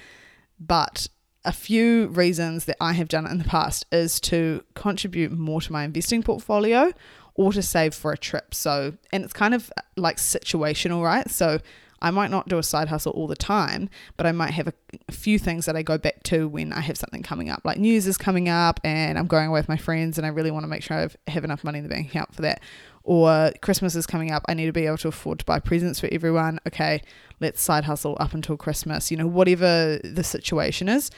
but 0.59 1.09
a 1.49 1.53
few 1.53 2.09
reasons 2.09 2.67
that 2.67 2.77
I 2.79 2.93
have 2.93 3.09
done 3.09 3.27
it 3.27 3.31
in 3.31 3.39
the 3.39 3.45
past 3.45 3.87
is 3.91 4.21
to 4.21 4.63
contribute 4.75 5.33
more 5.33 5.63
to 5.63 5.73
my 5.73 5.83
investing 5.83 6.23
portfolio 6.23 6.93
or 7.37 7.55
to 7.55 7.63
save 7.63 7.95
for 7.95 8.13
a 8.13 8.19
trip. 8.19 8.53
So, 8.55 8.93
and 9.13 9.25
it's 9.25 9.33
kind 9.33 9.55
of 9.55 9.73
uh, 9.79 9.81
like 9.97 10.19
situational, 10.19 11.03
right? 11.03 11.29
So, 11.31 11.59
I 12.01 12.11
might 12.13 12.31
not 12.31 12.49
do 12.49 12.59
a 12.59 12.63
side 12.63 12.89
hustle 12.89 13.11
all 13.13 13.27
the 13.27 13.35
time, 13.35 13.91
but 14.17 14.25
I 14.25 14.31
might 14.31 14.53
have 14.53 14.69
a, 14.69 14.73
a, 15.09 15.13
few 15.13 15.37
things 15.37 15.67
that 15.67 15.75
I 15.75 15.83
go 15.83 15.99
back 15.99 16.23
to 16.25 16.47
when 16.47 16.73
I 16.73 16.81
have 16.81 16.97
something 16.97 17.25
coming 17.25 17.51
up. 17.51 17.63
Like 17.65 17.77
news 17.79 18.07
is 18.07 18.17
coming 18.17 18.49
up 18.49 18.79
and 18.85 19.19
I'm 19.19 19.27
going 19.27 19.49
away 19.49 19.59
with 19.59 19.69
my 19.69 19.77
friends 19.77 20.17
and 20.17 20.25
I 20.25 20.31
really 20.31 20.53
want 20.53 20.63
to 20.63 20.69
make 20.69 20.85
sure 20.85 20.97
I 20.97 21.31
have 21.31 21.43
enough 21.43 21.65
money 21.65 21.79
in 21.79 21.83
the 21.83 21.91
bank 21.91 22.09
account 22.09 22.33
for 22.37 22.43
that. 22.43 22.61
Or 23.03 23.51
Christmas 23.63 23.97
is 23.97 24.07
coming 24.07 24.31
up, 24.31 24.45
I 24.49 24.55
need 24.55 24.67
to 24.67 24.73
be 24.73 24.87
able 24.87 24.99
to 24.99 25.09
afford 25.09 25.41
to 25.41 25.45
buy 25.45 25.59
presents 25.59 25.99
for 25.99 26.09
everyone. 26.13 26.61
Okay, 26.69 27.03
let's 27.41 27.61
side 27.61 27.85
hustle 27.85 28.17
up 28.21 28.33
until 28.33 28.57
Christmas. 28.57 29.11
You 29.11 29.17
know, 29.17 29.27
whatever 29.27 29.99
the 30.05 30.23
situation 30.23 30.89
is, 30.89 31.11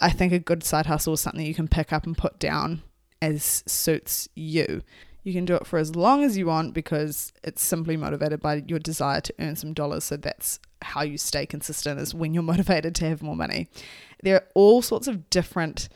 I 0.00 0.10
think 0.10 0.32
a 0.32 0.38
good 0.38 0.62
side 0.62 0.86
hustle 0.86 1.14
is 1.14 1.20
something 1.20 1.44
you 1.44 1.54
can 1.54 1.68
pick 1.68 1.92
up 1.92 2.06
and 2.06 2.16
put 2.16 2.38
down 2.38 2.82
as 3.22 3.62
suits 3.66 4.28
you. 4.34 4.82
You 5.22 5.32
can 5.32 5.44
do 5.44 5.54
it 5.54 5.66
for 5.66 5.78
as 5.78 5.96
long 5.96 6.22
as 6.22 6.36
you 6.36 6.46
want 6.46 6.74
because 6.74 7.32
it's 7.42 7.62
simply 7.62 7.96
motivated 7.96 8.40
by 8.40 8.62
your 8.66 8.78
desire 8.78 9.22
to 9.22 9.34
earn 9.38 9.56
some 9.56 9.72
dollars. 9.72 10.04
So 10.04 10.16
that's 10.16 10.58
how 10.82 11.02
you 11.02 11.16
stay 11.16 11.46
consistent, 11.46 11.98
is 11.98 12.14
when 12.14 12.34
you're 12.34 12.42
motivated 12.54 12.94
to 12.96 13.08
have 13.08 13.22
more 13.22 13.36
money. 13.36 13.68
There 14.22 14.36
are 14.36 14.46
all 14.54 14.82
sorts 14.82 15.08
of 15.08 15.30
different 15.30 15.88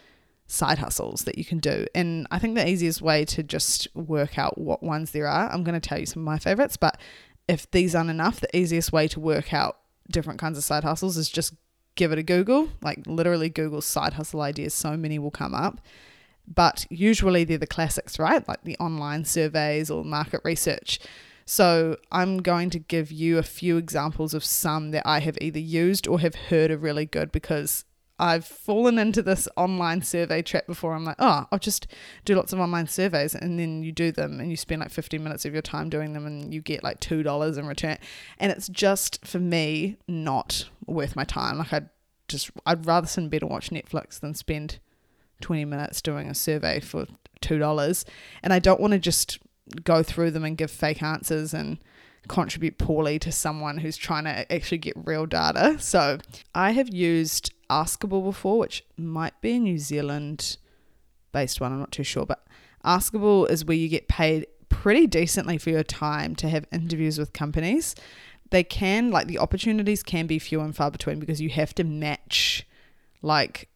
side 0.46 0.78
hustles 0.78 1.24
that 1.24 1.36
you 1.36 1.44
can 1.44 1.58
do. 1.58 1.86
And 1.94 2.26
I 2.30 2.38
think 2.38 2.54
the 2.54 2.66
easiest 2.66 3.02
way 3.02 3.26
to 3.26 3.42
just 3.42 3.86
work 3.94 4.38
out 4.38 4.56
what 4.56 4.82
ones 4.82 5.10
there 5.10 5.28
are, 5.28 5.50
I'm 5.50 5.62
going 5.62 5.78
to 5.78 5.88
tell 5.88 5.98
you 5.98 6.06
some 6.06 6.22
of 6.22 6.26
my 6.26 6.38
favorites, 6.38 6.78
but 6.78 6.98
if 7.46 7.70
these 7.70 7.94
aren't 7.94 8.10
enough, 8.10 8.40
the 8.40 8.56
easiest 8.56 8.92
way 8.92 9.08
to 9.08 9.20
work 9.20 9.52
out 9.52 9.78
different 10.10 10.40
kinds 10.40 10.56
of 10.56 10.64
side 10.64 10.84
hustles 10.84 11.18
is 11.18 11.28
just 11.28 11.54
give 11.98 12.12
it 12.12 12.18
a 12.18 12.22
Google. 12.22 12.70
Like 12.80 13.06
literally 13.06 13.50
Google 13.50 13.82
side 13.82 14.14
hustle 14.14 14.40
ideas, 14.40 14.72
so 14.72 14.96
many 14.96 15.18
will 15.18 15.32
come 15.32 15.54
up. 15.54 15.80
But 16.46 16.86
usually 16.88 17.44
they're 17.44 17.58
the 17.58 17.66
classics, 17.66 18.18
right? 18.18 18.46
Like 18.48 18.62
the 18.64 18.76
online 18.78 19.26
surveys 19.26 19.90
or 19.90 20.04
market 20.04 20.40
research. 20.44 20.98
So 21.44 21.96
I'm 22.12 22.38
going 22.38 22.70
to 22.70 22.78
give 22.78 23.10
you 23.10 23.36
a 23.36 23.42
few 23.42 23.76
examples 23.76 24.32
of 24.32 24.44
some 24.44 24.92
that 24.92 25.06
I 25.06 25.20
have 25.20 25.36
either 25.40 25.58
used 25.58 26.06
or 26.06 26.20
have 26.20 26.34
heard 26.34 26.70
are 26.70 26.78
really 26.78 27.06
good 27.06 27.32
because 27.32 27.84
I've 28.18 28.44
fallen 28.44 28.98
into 28.98 29.22
this 29.22 29.48
online 29.56 30.02
survey 30.02 30.42
trap 30.42 30.66
before. 30.66 30.94
I'm 30.94 31.04
like, 31.04 31.16
oh, 31.18 31.46
I'll 31.52 31.58
just 31.58 31.86
do 32.24 32.34
lots 32.34 32.52
of 32.52 32.58
online 32.58 32.88
surveys. 32.88 33.34
And 33.34 33.58
then 33.58 33.82
you 33.82 33.92
do 33.92 34.10
them 34.10 34.40
and 34.40 34.50
you 34.50 34.56
spend 34.56 34.80
like 34.80 34.90
15 34.90 35.22
minutes 35.22 35.44
of 35.44 35.52
your 35.52 35.62
time 35.62 35.88
doing 35.88 36.12
them 36.12 36.26
and 36.26 36.52
you 36.52 36.60
get 36.60 36.82
like 36.82 37.00
$2 37.00 37.58
in 37.58 37.66
return. 37.66 37.98
And 38.38 38.50
it's 38.50 38.68
just, 38.68 39.24
for 39.24 39.38
me, 39.38 39.96
not 40.08 40.68
worth 40.86 41.14
my 41.14 41.24
time. 41.24 41.58
Like, 41.58 41.72
I'd 41.72 41.90
just, 42.26 42.50
I'd 42.66 42.86
rather 42.86 43.06
sit 43.06 43.22
in 43.22 43.28
bed 43.28 43.42
and 43.42 43.50
watch 43.50 43.70
Netflix 43.70 44.18
than 44.18 44.34
spend 44.34 44.78
20 45.40 45.64
minutes 45.64 46.02
doing 46.02 46.28
a 46.28 46.34
survey 46.34 46.80
for 46.80 47.06
$2. 47.40 48.04
And 48.42 48.52
I 48.52 48.58
don't 48.58 48.80
want 48.80 48.92
to 48.92 48.98
just 48.98 49.38
go 49.84 50.02
through 50.02 50.32
them 50.32 50.44
and 50.44 50.56
give 50.56 50.70
fake 50.70 51.02
answers 51.02 51.54
and 51.54 51.78
contribute 52.26 52.78
poorly 52.78 53.18
to 53.18 53.32
someone 53.32 53.78
who's 53.78 53.96
trying 53.96 54.24
to 54.24 54.52
actually 54.52 54.78
get 54.78 54.94
real 54.96 55.26
data. 55.26 55.76
So 55.78 56.18
I 56.54 56.72
have 56.72 56.92
used 56.92 57.52
Askable 57.70 58.24
before, 58.24 58.58
which 58.58 58.84
might 58.96 59.40
be 59.40 59.52
a 59.52 59.58
New 59.58 59.78
Zealand 59.78 60.56
based 61.32 61.60
one, 61.60 61.72
I'm 61.72 61.78
not 61.78 61.92
too 61.92 62.04
sure, 62.04 62.26
but 62.26 62.46
Askable 62.84 63.48
is 63.50 63.64
where 63.64 63.76
you 63.76 63.88
get 63.88 64.08
paid 64.08 64.46
pretty 64.68 65.06
decently 65.06 65.58
for 65.58 65.70
your 65.70 65.82
time 65.82 66.34
to 66.36 66.48
have 66.48 66.66
interviews 66.72 67.18
with 67.18 67.32
companies. 67.32 67.94
They 68.50 68.64
can, 68.64 69.10
like, 69.10 69.26
the 69.26 69.38
opportunities 69.38 70.02
can 70.02 70.26
be 70.26 70.38
few 70.38 70.60
and 70.60 70.74
far 70.74 70.90
between 70.90 71.20
because 71.20 71.40
you 71.40 71.50
have 71.50 71.74
to 71.74 71.84
match, 71.84 72.66
like, 73.20 73.68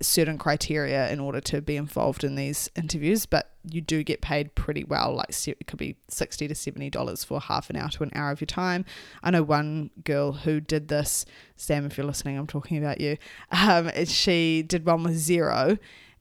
certain 0.00 0.36
criteria 0.36 1.10
in 1.10 1.20
order 1.20 1.40
to 1.40 1.62
be 1.62 1.76
involved 1.76 2.22
in 2.22 2.34
these 2.34 2.70
interviews, 2.76 3.24
but 3.24 3.52
you 3.64 3.80
do 3.80 4.02
get 4.02 4.20
paid 4.20 4.54
pretty 4.54 4.84
well. 4.84 5.14
Like 5.14 5.34
it 5.46 5.66
could 5.66 5.78
be 5.78 5.96
sixty 6.08 6.46
to 6.48 6.54
seventy 6.54 6.90
dollars 6.90 7.24
for 7.24 7.40
half 7.40 7.70
an 7.70 7.76
hour 7.76 7.88
to 7.90 8.02
an 8.02 8.10
hour 8.14 8.30
of 8.30 8.40
your 8.40 8.46
time. 8.46 8.84
I 9.22 9.30
know 9.30 9.42
one 9.42 9.90
girl 10.04 10.32
who 10.32 10.60
did 10.60 10.88
this. 10.88 11.24
Sam, 11.56 11.86
if 11.86 11.96
you're 11.96 12.06
listening, 12.06 12.38
I'm 12.38 12.46
talking 12.46 12.78
about 12.78 13.00
you. 13.00 13.16
Um, 13.50 13.90
she 14.04 14.62
did 14.62 14.84
one 14.84 15.02
with 15.02 15.16
Xero, 15.16 15.78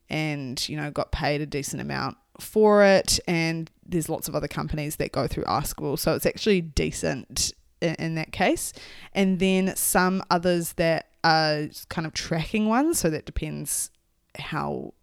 and 0.09 0.67
you 0.69 0.77
know 0.77 0.91
got 0.91 1.11
paid 1.11 1.41
a 1.41 1.45
decent 1.45 1.81
amount 1.81 2.17
for 2.39 2.83
it. 2.83 3.19
And 3.27 3.69
there's 3.85 4.09
lots 4.09 4.27
of 4.27 4.35
other 4.35 4.47
companies 4.47 4.95
that 4.97 5.11
go 5.11 5.27
through 5.27 5.43
Askable, 5.43 5.99
so 5.99 6.15
it's 6.15 6.25
actually 6.25 6.61
decent 6.61 7.53
in, 7.81 8.15
that 8.15 8.31
case. 8.31 8.73
And 9.13 9.39
then 9.39 9.75
some 9.75 10.23
others 10.29 10.73
that 10.73 11.09
are 11.23 11.67
kind 11.89 12.05
of 12.05 12.13
tracking 12.13 12.67
ones. 12.67 12.99
So 12.99 13.09
that 13.09 13.25
depends 13.25 13.91
how, 14.37 14.93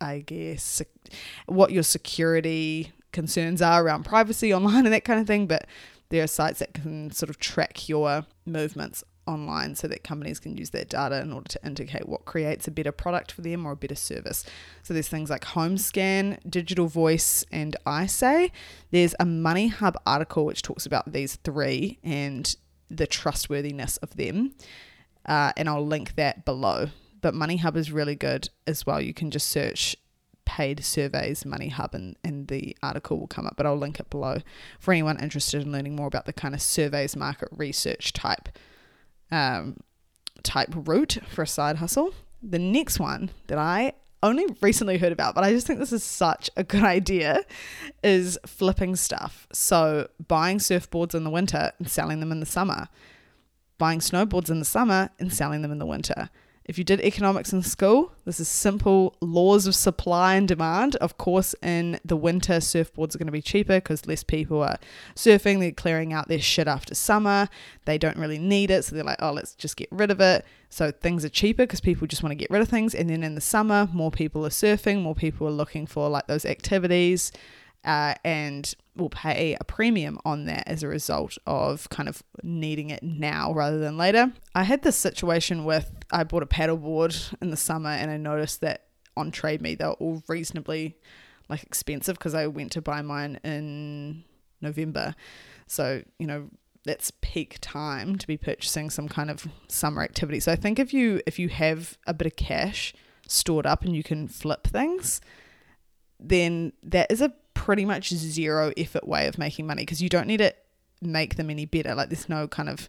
I 0.00 0.20
guess, 0.20 0.82
what 1.46 1.72
your 1.72 1.82
security 1.82 2.92
concerns 3.12 3.60
are 3.62 3.84
around 3.84 4.04
privacy 4.04 4.52
online 4.54 4.86
and 4.86 4.92
that 4.92 5.04
kind 5.04 5.20
of 5.20 5.26
thing. 5.26 5.46
But 5.46 5.66
there 6.10 6.24
are 6.24 6.28
sites 6.28 6.58
that 6.58 6.74
can 6.74 7.10
sort 7.10 7.30
of 7.30 7.38
track 7.38 7.88
your 7.88 8.26
movements 8.44 9.04
online 9.30 9.74
so 9.74 9.88
that 9.88 10.04
companies 10.04 10.38
can 10.38 10.56
use 10.56 10.70
that 10.70 10.88
data 10.88 11.20
in 11.20 11.32
order 11.32 11.48
to 11.48 11.60
indicate 11.64 12.08
what 12.08 12.24
creates 12.24 12.68
a 12.68 12.70
better 12.70 12.92
product 12.92 13.32
for 13.32 13.42
them 13.42 13.66
or 13.66 13.72
a 13.72 13.76
better 13.76 13.94
service. 13.94 14.44
So 14.82 14.92
there's 14.92 15.08
things 15.08 15.30
like 15.30 15.44
HomeScan, 15.44 16.38
Digital 16.48 16.86
Voice, 16.86 17.44
and 17.50 17.76
iSay. 17.86 18.50
There's 18.90 19.14
a 19.20 19.24
Money 19.24 19.68
Hub 19.68 19.96
article 20.04 20.44
which 20.44 20.62
talks 20.62 20.86
about 20.86 21.12
these 21.12 21.36
three 21.36 21.98
and 22.02 22.54
the 22.90 23.06
trustworthiness 23.06 23.96
of 23.98 24.16
them 24.16 24.54
uh, 25.26 25.52
and 25.56 25.68
I'll 25.68 25.86
link 25.86 26.16
that 26.16 26.44
below. 26.44 26.88
But 27.20 27.34
Money 27.34 27.58
Hub 27.58 27.76
is 27.76 27.92
really 27.92 28.16
good 28.16 28.48
as 28.66 28.86
well. 28.86 29.00
You 29.00 29.14
can 29.14 29.30
just 29.30 29.48
search 29.48 29.96
paid 30.44 30.84
surveys 30.84 31.46
Money 31.46 31.68
Hub 31.68 31.94
and, 31.94 32.16
and 32.24 32.48
the 32.48 32.76
article 32.82 33.20
will 33.20 33.28
come 33.28 33.46
up, 33.46 33.54
but 33.56 33.66
I'll 33.66 33.76
link 33.76 34.00
it 34.00 34.10
below 34.10 34.38
for 34.80 34.92
anyone 34.92 35.22
interested 35.22 35.62
in 35.62 35.70
learning 35.70 35.94
more 35.94 36.08
about 36.08 36.26
the 36.26 36.32
kind 36.32 36.54
of 36.54 36.62
surveys 36.62 37.14
market 37.14 37.48
research 37.52 38.12
type 38.12 38.48
um, 39.30 39.76
type 40.42 40.70
route 40.74 41.18
for 41.28 41.42
a 41.42 41.46
side 41.46 41.76
hustle. 41.76 42.14
The 42.42 42.58
next 42.58 42.98
one 42.98 43.30
that 43.48 43.58
I 43.58 43.92
only 44.22 44.46
recently 44.60 44.98
heard 44.98 45.12
about, 45.12 45.34
but 45.34 45.44
I 45.44 45.52
just 45.52 45.66
think 45.66 45.78
this 45.78 45.92
is 45.92 46.04
such 46.04 46.50
a 46.56 46.64
good 46.64 46.84
idea, 46.98 47.44
is 48.02 48.38
flipping 48.46 48.96
stuff. 48.96 49.46
So 49.52 50.08
buying 50.28 50.58
surfboards 50.58 51.14
in 51.14 51.24
the 51.24 51.30
winter 51.30 51.72
and 51.78 51.90
selling 51.90 52.20
them 52.20 52.32
in 52.32 52.40
the 52.40 52.46
summer 52.46 52.88
buying 53.80 53.98
snowboards 53.98 54.50
in 54.50 54.60
the 54.60 54.64
summer 54.64 55.10
and 55.18 55.32
selling 55.32 55.62
them 55.62 55.72
in 55.72 55.80
the 55.80 55.86
winter. 55.86 56.30
If 56.70 56.78
you 56.78 56.84
did 56.84 57.00
economics 57.00 57.52
in 57.52 57.62
school, 57.62 58.12
this 58.24 58.38
is 58.38 58.46
simple 58.46 59.16
laws 59.20 59.66
of 59.66 59.74
supply 59.74 60.36
and 60.36 60.46
demand. 60.46 60.94
Of 60.96 61.18
course, 61.18 61.52
in 61.64 61.98
the 62.04 62.14
winter, 62.14 62.58
surfboards 62.58 63.12
are 63.12 63.18
going 63.18 63.26
to 63.26 63.32
be 63.32 63.42
cheaper 63.42 63.78
because 63.78 64.06
less 64.06 64.22
people 64.22 64.62
are 64.62 64.78
surfing. 65.16 65.58
They're 65.58 65.72
clearing 65.72 66.12
out 66.12 66.28
their 66.28 66.38
shit 66.38 66.68
after 66.68 66.94
summer. 66.94 67.48
They 67.86 67.98
don't 67.98 68.16
really 68.16 68.38
need 68.38 68.70
it. 68.70 68.84
So 68.84 68.94
they're 68.94 69.02
like, 69.02 69.20
oh, 69.20 69.32
let's 69.32 69.56
just 69.56 69.76
get 69.76 69.88
rid 69.90 70.12
of 70.12 70.20
it. 70.20 70.44
So 70.68 70.92
things 70.92 71.24
are 71.24 71.28
cheaper 71.28 71.64
because 71.64 71.80
people 71.80 72.06
just 72.06 72.22
want 72.22 72.30
to 72.30 72.36
get 72.36 72.52
rid 72.52 72.62
of 72.62 72.68
things. 72.68 72.94
And 72.94 73.10
then 73.10 73.24
in 73.24 73.34
the 73.34 73.40
summer, 73.40 73.88
more 73.92 74.12
people 74.12 74.46
are 74.46 74.50
surfing, 74.50 75.02
more 75.02 75.16
people 75.16 75.48
are 75.48 75.50
looking 75.50 75.88
for 75.88 76.08
like 76.08 76.28
those 76.28 76.44
activities 76.44 77.32
uh, 77.84 78.14
and 78.24 78.74
will 78.94 79.10
pay 79.10 79.56
a 79.60 79.64
premium 79.64 80.20
on 80.24 80.44
that 80.44 80.68
as 80.68 80.84
a 80.84 80.88
result 80.88 81.36
of 81.48 81.88
kind 81.90 82.08
of 82.08 82.22
needing 82.44 82.90
it 82.90 83.02
now 83.02 83.52
rather 83.52 83.78
than 83.78 83.96
later. 83.96 84.32
I 84.54 84.62
had 84.62 84.82
this 84.82 84.96
situation 84.96 85.64
with 85.64 85.90
I 86.12 86.24
bought 86.24 86.42
a 86.42 86.46
paddleboard 86.46 87.34
in 87.40 87.50
the 87.50 87.56
summer 87.56 87.90
and 87.90 88.10
I 88.10 88.16
noticed 88.16 88.60
that 88.62 88.86
on 89.16 89.30
Trade 89.30 89.60
Me 89.60 89.74
they're 89.74 89.92
all 89.92 90.22
reasonably 90.28 90.96
like 91.48 91.62
expensive 91.62 92.16
because 92.16 92.34
I 92.34 92.46
went 92.46 92.72
to 92.72 92.82
buy 92.82 93.02
mine 93.02 93.40
in 93.44 94.24
November. 94.60 95.14
So, 95.66 96.02
you 96.18 96.26
know, 96.26 96.48
that's 96.84 97.12
peak 97.20 97.58
time 97.60 98.16
to 98.16 98.26
be 98.26 98.36
purchasing 98.36 98.88
some 98.88 99.08
kind 99.08 99.30
of 99.30 99.46
summer 99.68 100.02
activity. 100.02 100.40
So 100.40 100.52
I 100.52 100.56
think 100.56 100.78
if 100.78 100.94
you 100.94 101.20
if 101.26 101.38
you 101.38 101.48
have 101.48 101.98
a 102.06 102.14
bit 102.14 102.26
of 102.26 102.36
cash 102.36 102.94
stored 103.28 103.66
up 103.66 103.84
and 103.84 103.94
you 103.94 104.02
can 104.02 104.28
flip 104.28 104.66
things, 104.66 105.20
then 106.18 106.72
that 106.82 107.10
is 107.10 107.20
a 107.20 107.32
pretty 107.54 107.84
much 107.84 108.08
zero 108.10 108.72
effort 108.76 109.06
way 109.06 109.26
of 109.26 109.38
making 109.38 109.66
money 109.66 109.82
because 109.82 110.00
you 110.00 110.08
don't 110.08 110.26
need 110.26 110.38
to 110.38 110.54
make 111.02 111.34
them 111.36 111.50
any 111.50 111.66
better. 111.66 111.94
Like 111.94 112.08
there's 112.08 112.28
no 112.28 112.48
kind 112.48 112.68
of, 112.68 112.88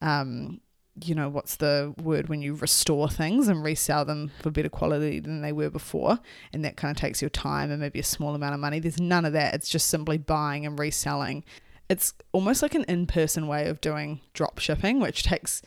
um, 0.00 0.60
you 1.00 1.14
know, 1.14 1.28
what's 1.28 1.56
the 1.56 1.94
word 2.02 2.28
when 2.28 2.42
you 2.42 2.54
restore 2.54 3.08
things 3.08 3.48
and 3.48 3.64
resell 3.64 4.04
them 4.04 4.30
for 4.42 4.50
better 4.50 4.68
quality 4.68 5.20
than 5.20 5.40
they 5.40 5.52
were 5.52 5.70
before, 5.70 6.18
and 6.52 6.64
that 6.64 6.76
kind 6.76 6.90
of 6.90 7.00
takes 7.00 7.22
your 7.22 7.30
time 7.30 7.70
and 7.70 7.80
maybe 7.80 7.98
a 7.98 8.04
small 8.04 8.34
amount 8.34 8.54
of 8.54 8.60
money. 8.60 8.78
There's 8.78 9.00
none 9.00 9.24
of 9.24 9.32
that. 9.32 9.54
It's 9.54 9.70
just 9.70 9.88
simply 9.88 10.18
buying 10.18 10.66
and 10.66 10.78
reselling. 10.78 11.44
It's 11.88 12.12
almost 12.32 12.62
like 12.62 12.74
an 12.74 12.84
in-person 12.84 13.46
way 13.46 13.68
of 13.68 13.80
doing 13.80 14.20
drop 14.34 14.58
shipping, 14.58 15.00
which 15.00 15.22
takes. 15.22 15.62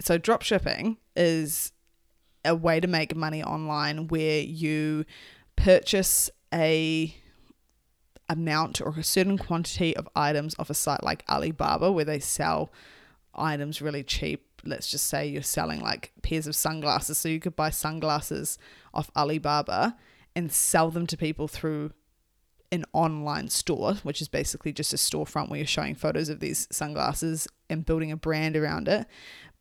So 0.00 0.16
drop 0.16 0.42
shipping 0.42 0.96
is 1.14 1.72
a 2.44 2.54
way 2.54 2.80
to 2.80 2.88
make 2.88 3.14
money 3.14 3.42
online 3.42 4.08
where 4.08 4.40
you 4.40 5.04
purchase 5.56 6.30
a 6.52 7.14
amount 8.28 8.80
or 8.80 8.94
a 8.96 9.04
certain 9.04 9.38
quantity 9.38 9.96
of 9.96 10.08
items 10.16 10.54
off 10.58 10.70
a 10.70 10.74
site 10.74 11.02
like 11.02 11.24
Alibaba 11.28 11.92
where 11.92 12.04
they 12.04 12.18
sell 12.18 12.72
items 13.36 13.82
really 13.82 14.02
cheap. 14.02 14.62
Let's 14.64 14.90
just 14.90 15.06
say 15.06 15.26
you're 15.26 15.42
selling 15.42 15.80
like 15.80 16.12
pairs 16.22 16.46
of 16.46 16.56
sunglasses. 16.56 17.18
So 17.18 17.28
you 17.28 17.40
could 17.40 17.56
buy 17.56 17.70
sunglasses 17.70 18.58
off 18.92 19.10
Alibaba 19.16 19.96
and 20.34 20.52
sell 20.52 20.90
them 20.90 21.06
to 21.06 21.16
people 21.16 21.48
through 21.48 21.92
an 22.72 22.84
online 22.92 23.48
store, 23.48 23.94
which 24.02 24.20
is 24.20 24.28
basically 24.28 24.72
just 24.72 24.92
a 24.92 24.96
storefront 24.96 25.48
where 25.48 25.58
you're 25.58 25.66
showing 25.66 25.94
photos 25.94 26.28
of 26.28 26.40
these 26.40 26.66
sunglasses 26.70 27.46
and 27.70 27.86
building 27.86 28.10
a 28.10 28.16
brand 28.16 28.56
around 28.56 28.88
it 28.88 29.06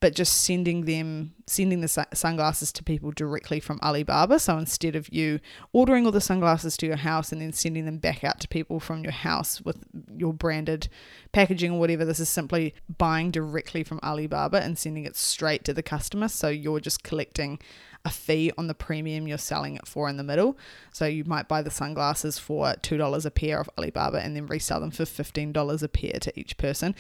but 0.05 0.13
just 0.13 0.43
sending 0.43 0.85
them 0.85 1.33
sending 1.47 1.81
the 1.81 2.05
sunglasses 2.13 2.71
to 2.71 2.83
people 2.83 3.09
directly 3.09 3.59
from 3.59 3.79
Alibaba. 3.81 4.37
So 4.37 4.55
instead 4.55 4.95
of 4.95 5.11
you 5.11 5.39
ordering 5.73 6.05
all 6.05 6.11
the 6.11 6.21
sunglasses 6.21 6.77
to 6.77 6.85
your 6.85 6.97
house 6.97 7.31
and 7.31 7.41
then 7.41 7.51
sending 7.53 7.85
them 7.85 7.97
back 7.97 8.23
out 8.23 8.39
to 8.41 8.47
people 8.47 8.79
from 8.79 9.01
your 9.01 9.13
house 9.13 9.61
with 9.61 9.83
your 10.15 10.31
branded 10.31 10.89
packaging 11.31 11.71
or 11.71 11.79
whatever, 11.79 12.05
this 12.05 12.19
is 12.19 12.29
simply 12.29 12.75
buying 12.99 13.31
directly 13.31 13.83
from 13.83 13.99
Alibaba 14.03 14.61
and 14.61 14.77
sending 14.77 15.05
it 15.05 15.15
straight 15.15 15.63
to 15.63 15.73
the 15.73 15.81
customer. 15.81 16.27
So 16.27 16.49
you're 16.49 16.79
just 16.79 17.01
collecting 17.01 17.57
a 18.05 18.11
fee 18.11 18.51
on 18.59 18.67
the 18.67 18.75
premium 18.75 19.27
you're 19.27 19.39
selling 19.39 19.75
it 19.75 19.87
for 19.87 20.07
in 20.07 20.17
the 20.17 20.23
middle. 20.23 20.55
So 20.93 21.07
you 21.07 21.23
might 21.23 21.47
buy 21.47 21.63
the 21.63 21.71
sunglasses 21.71 22.37
for 22.37 22.67
$2 22.67 23.25
a 23.25 23.31
pair 23.31 23.59
of 23.59 23.71
Alibaba 23.75 24.19
and 24.19 24.35
then 24.35 24.45
resell 24.45 24.81
them 24.81 24.91
for 24.91 25.05
$15 25.05 25.81
a 25.81 25.87
pair 25.87 26.19
to 26.19 26.39
each 26.39 26.57
person. 26.57 26.93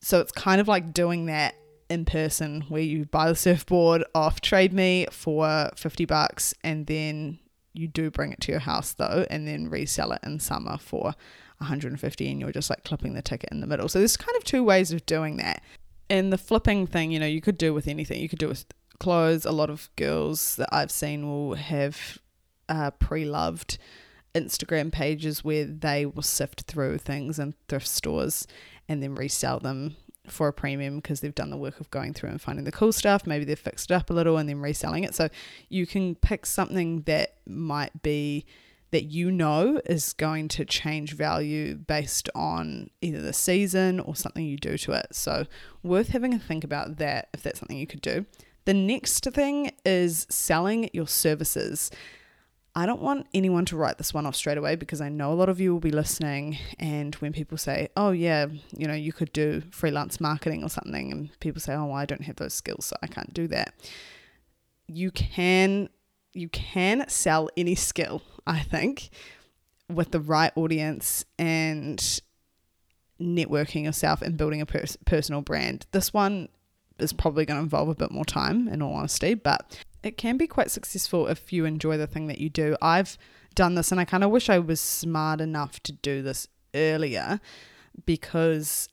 So 0.00 0.20
it's 0.20 0.32
kind 0.32 0.58
of 0.58 0.68
like 0.68 0.94
doing 0.94 1.26
that 1.26 1.56
in 1.88 2.04
person 2.04 2.62
where 2.68 2.82
you 2.82 3.04
buy 3.06 3.28
the 3.28 3.36
surfboard 3.36 4.04
off 4.14 4.40
Trade 4.40 4.72
Me 4.72 5.06
for 5.10 5.70
50 5.76 6.04
bucks 6.04 6.54
and 6.62 6.86
then 6.86 7.38
you 7.72 7.88
do 7.88 8.10
bring 8.10 8.32
it 8.32 8.40
to 8.40 8.52
your 8.52 8.60
house 8.60 8.92
though 8.92 9.26
and 9.30 9.46
then 9.46 9.68
resell 9.68 10.12
it 10.12 10.20
in 10.22 10.38
summer 10.38 10.78
for 10.78 11.14
150 11.58 12.30
and 12.30 12.40
you're 12.40 12.52
just 12.52 12.70
like 12.70 12.84
clipping 12.84 13.14
the 13.14 13.22
ticket 13.22 13.50
in 13.50 13.60
the 13.60 13.66
middle. 13.66 13.88
So 13.88 13.98
there's 13.98 14.16
kind 14.16 14.36
of 14.36 14.44
two 14.44 14.64
ways 14.64 14.92
of 14.92 15.04
doing 15.06 15.36
that. 15.38 15.62
And 16.10 16.32
the 16.32 16.38
flipping 16.38 16.86
thing, 16.86 17.10
you 17.10 17.18
know, 17.18 17.26
you 17.26 17.40
could 17.40 17.58
do 17.58 17.72
with 17.72 17.88
anything. 17.88 18.20
You 18.20 18.28
could 18.28 18.38
do 18.38 18.48
with 18.48 18.66
clothes. 18.98 19.44
A 19.44 19.52
lot 19.52 19.70
of 19.70 19.88
girls 19.96 20.56
that 20.56 20.68
I've 20.70 20.90
seen 20.90 21.26
will 21.26 21.54
have 21.54 22.18
uh, 22.68 22.90
pre-loved 22.92 23.78
Instagram 24.34 24.92
pages 24.92 25.44
where 25.44 25.64
they 25.64 26.04
will 26.06 26.22
sift 26.22 26.62
through 26.62 26.98
things 26.98 27.38
in 27.38 27.54
thrift 27.68 27.88
stores 27.88 28.46
and 28.88 29.02
then 29.02 29.14
resell 29.14 29.60
them 29.60 29.96
for 30.26 30.48
a 30.48 30.52
premium 30.52 30.96
because 30.96 31.20
they've 31.20 31.34
done 31.34 31.50
the 31.50 31.56
work 31.56 31.80
of 31.80 31.90
going 31.90 32.14
through 32.14 32.30
and 32.30 32.40
finding 32.40 32.64
the 32.64 32.72
cool 32.72 32.92
stuff. 32.92 33.26
Maybe 33.26 33.44
they've 33.44 33.58
fixed 33.58 33.90
it 33.90 33.94
up 33.94 34.10
a 34.10 34.12
little 34.12 34.38
and 34.38 34.48
then 34.48 34.60
reselling 34.60 35.04
it. 35.04 35.14
So 35.14 35.28
you 35.68 35.86
can 35.86 36.14
pick 36.14 36.46
something 36.46 37.02
that 37.02 37.36
might 37.46 38.02
be 38.02 38.46
that 38.90 39.04
you 39.04 39.30
know 39.30 39.80
is 39.86 40.12
going 40.12 40.46
to 40.46 40.64
change 40.64 41.14
value 41.14 41.74
based 41.74 42.28
on 42.34 42.88
either 43.00 43.20
the 43.20 43.32
season 43.32 43.98
or 43.98 44.14
something 44.14 44.46
you 44.46 44.56
do 44.56 44.78
to 44.78 44.92
it. 44.92 45.08
So 45.10 45.46
worth 45.82 46.08
having 46.08 46.32
a 46.32 46.38
think 46.38 46.62
about 46.62 46.98
that 46.98 47.28
if 47.34 47.42
that's 47.42 47.58
something 47.58 47.76
you 47.76 47.88
could 47.88 48.02
do. 48.02 48.24
The 48.66 48.74
next 48.74 49.24
thing 49.24 49.72
is 49.84 50.26
selling 50.30 50.88
your 50.92 51.08
services. 51.08 51.90
I 52.76 52.86
don't 52.86 53.00
want 53.00 53.28
anyone 53.32 53.64
to 53.66 53.76
write 53.76 53.98
this 53.98 54.12
one 54.12 54.26
off 54.26 54.34
straight 54.34 54.58
away 54.58 54.74
because 54.74 55.00
I 55.00 55.08
know 55.08 55.32
a 55.32 55.34
lot 55.34 55.48
of 55.48 55.60
you 55.60 55.72
will 55.72 55.80
be 55.80 55.92
listening. 55.92 56.58
And 56.78 57.14
when 57.16 57.32
people 57.32 57.56
say, 57.56 57.88
oh, 57.96 58.10
yeah, 58.10 58.46
you 58.76 58.88
know, 58.88 58.94
you 58.94 59.12
could 59.12 59.32
do 59.32 59.62
freelance 59.70 60.20
marketing 60.20 60.64
or 60.64 60.68
something, 60.68 61.12
and 61.12 61.40
people 61.40 61.60
say, 61.60 61.74
oh, 61.74 61.86
well, 61.86 61.96
I 61.96 62.04
don't 62.04 62.24
have 62.24 62.36
those 62.36 62.54
skills, 62.54 62.86
so 62.86 62.96
I 63.00 63.06
can't 63.06 63.32
do 63.32 63.46
that. 63.48 63.74
You 64.88 65.10
can. 65.10 65.88
You 66.36 66.48
can 66.48 67.08
sell 67.08 67.48
any 67.56 67.76
skill, 67.76 68.20
I 68.44 68.58
think, 68.58 69.10
with 69.88 70.10
the 70.10 70.18
right 70.18 70.50
audience 70.56 71.24
and 71.38 72.20
networking 73.20 73.84
yourself 73.84 74.20
and 74.20 74.36
building 74.36 74.60
a 74.60 74.66
pers- 74.66 74.98
personal 75.06 75.42
brand. 75.42 75.86
This 75.92 76.12
one 76.12 76.48
is 76.98 77.12
probably 77.12 77.44
going 77.44 77.58
to 77.58 77.62
involve 77.62 77.88
a 77.88 77.94
bit 77.94 78.10
more 78.10 78.24
time, 78.24 78.66
in 78.66 78.82
all 78.82 78.94
honesty, 78.94 79.34
but 79.34 79.78
it 80.04 80.18
can 80.18 80.36
be 80.36 80.46
quite 80.46 80.70
successful 80.70 81.26
if 81.26 81.52
you 81.52 81.64
enjoy 81.64 81.96
the 81.96 82.06
thing 82.06 82.26
that 82.26 82.38
you 82.38 82.50
do. 82.50 82.76
I've 82.82 83.16
done 83.54 83.74
this 83.74 83.90
and 83.90 84.00
I 84.00 84.04
kind 84.04 84.22
of 84.22 84.30
wish 84.30 84.50
I 84.50 84.58
was 84.58 84.80
smart 84.80 85.40
enough 85.40 85.82
to 85.84 85.92
do 85.92 86.22
this 86.22 86.46
earlier 86.74 87.40
because 88.04 88.88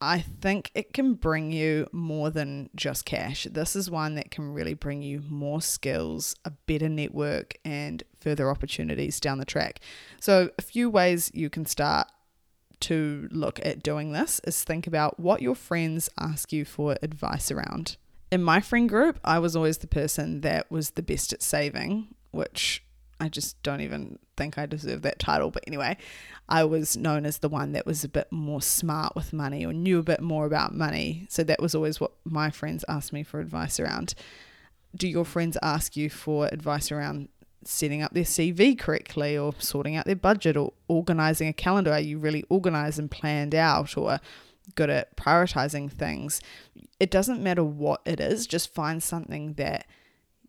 I 0.00 0.20
think 0.20 0.70
it 0.74 0.92
can 0.92 1.14
bring 1.14 1.50
you 1.50 1.88
more 1.90 2.30
than 2.30 2.70
just 2.76 3.04
cash. 3.04 3.46
This 3.50 3.74
is 3.74 3.90
one 3.90 4.14
that 4.14 4.30
can 4.30 4.52
really 4.52 4.74
bring 4.74 5.02
you 5.02 5.22
more 5.28 5.60
skills, 5.60 6.36
a 6.44 6.50
better 6.50 6.88
network, 6.88 7.56
and 7.64 8.02
further 8.20 8.50
opportunities 8.50 9.20
down 9.20 9.38
the 9.38 9.44
track. 9.44 9.80
So, 10.20 10.50
a 10.58 10.62
few 10.62 10.90
ways 10.90 11.30
you 11.34 11.50
can 11.50 11.66
start 11.66 12.08
to 12.80 13.28
look 13.30 13.64
at 13.64 13.82
doing 13.82 14.10
this 14.10 14.40
is 14.44 14.64
think 14.64 14.88
about 14.88 15.20
what 15.20 15.40
your 15.40 15.54
friends 15.54 16.10
ask 16.18 16.52
you 16.52 16.64
for 16.64 16.96
advice 17.00 17.52
around 17.52 17.96
in 18.32 18.42
my 18.42 18.60
friend 18.60 18.88
group, 18.88 19.20
I 19.22 19.38
was 19.38 19.54
always 19.54 19.78
the 19.78 19.86
person 19.86 20.40
that 20.40 20.70
was 20.70 20.92
the 20.92 21.02
best 21.02 21.34
at 21.34 21.42
saving, 21.42 22.14
which 22.30 22.82
I 23.20 23.28
just 23.28 23.62
don't 23.62 23.82
even 23.82 24.18
think 24.38 24.56
I 24.56 24.64
deserve 24.64 25.02
that 25.02 25.18
title. 25.18 25.50
But 25.50 25.64
anyway, 25.66 25.98
I 26.48 26.64
was 26.64 26.96
known 26.96 27.26
as 27.26 27.38
the 27.38 27.50
one 27.50 27.72
that 27.72 27.84
was 27.84 28.04
a 28.04 28.08
bit 28.08 28.32
more 28.32 28.62
smart 28.62 29.14
with 29.14 29.34
money 29.34 29.66
or 29.66 29.74
knew 29.74 29.98
a 29.98 30.02
bit 30.02 30.22
more 30.22 30.46
about 30.46 30.74
money. 30.74 31.26
So 31.28 31.44
that 31.44 31.60
was 31.60 31.74
always 31.74 32.00
what 32.00 32.12
my 32.24 32.48
friends 32.48 32.86
asked 32.88 33.12
me 33.12 33.22
for 33.22 33.38
advice 33.38 33.78
around. 33.78 34.14
Do 34.96 35.06
your 35.06 35.26
friends 35.26 35.58
ask 35.62 35.94
you 35.94 36.08
for 36.08 36.48
advice 36.50 36.90
around 36.90 37.28
setting 37.64 38.00
up 38.00 38.14
their 38.14 38.24
CV 38.24 38.78
correctly 38.78 39.36
or 39.36 39.52
sorting 39.58 39.94
out 39.94 40.06
their 40.06 40.16
budget 40.16 40.56
or 40.56 40.72
organizing 40.88 41.48
a 41.48 41.52
calendar? 41.52 41.92
Are 41.92 42.00
you 42.00 42.18
really 42.18 42.44
organized 42.48 42.98
and 42.98 43.10
planned 43.10 43.54
out 43.54 43.98
or 43.98 44.20
good 44.74 44.90
at 44.90 45.16
prioritizing 45.16 45.90
things. 45.90 46.40
It 47.00 47.10
doesn't 47.10 47.42
matter 47.42 47.64
what 47.64 48.00
it 48.04 48.20
is, 48.20 48.46
just 48.46 48.72
find 48.74 49.02
something 49.02 49.54
that 49.54 49.86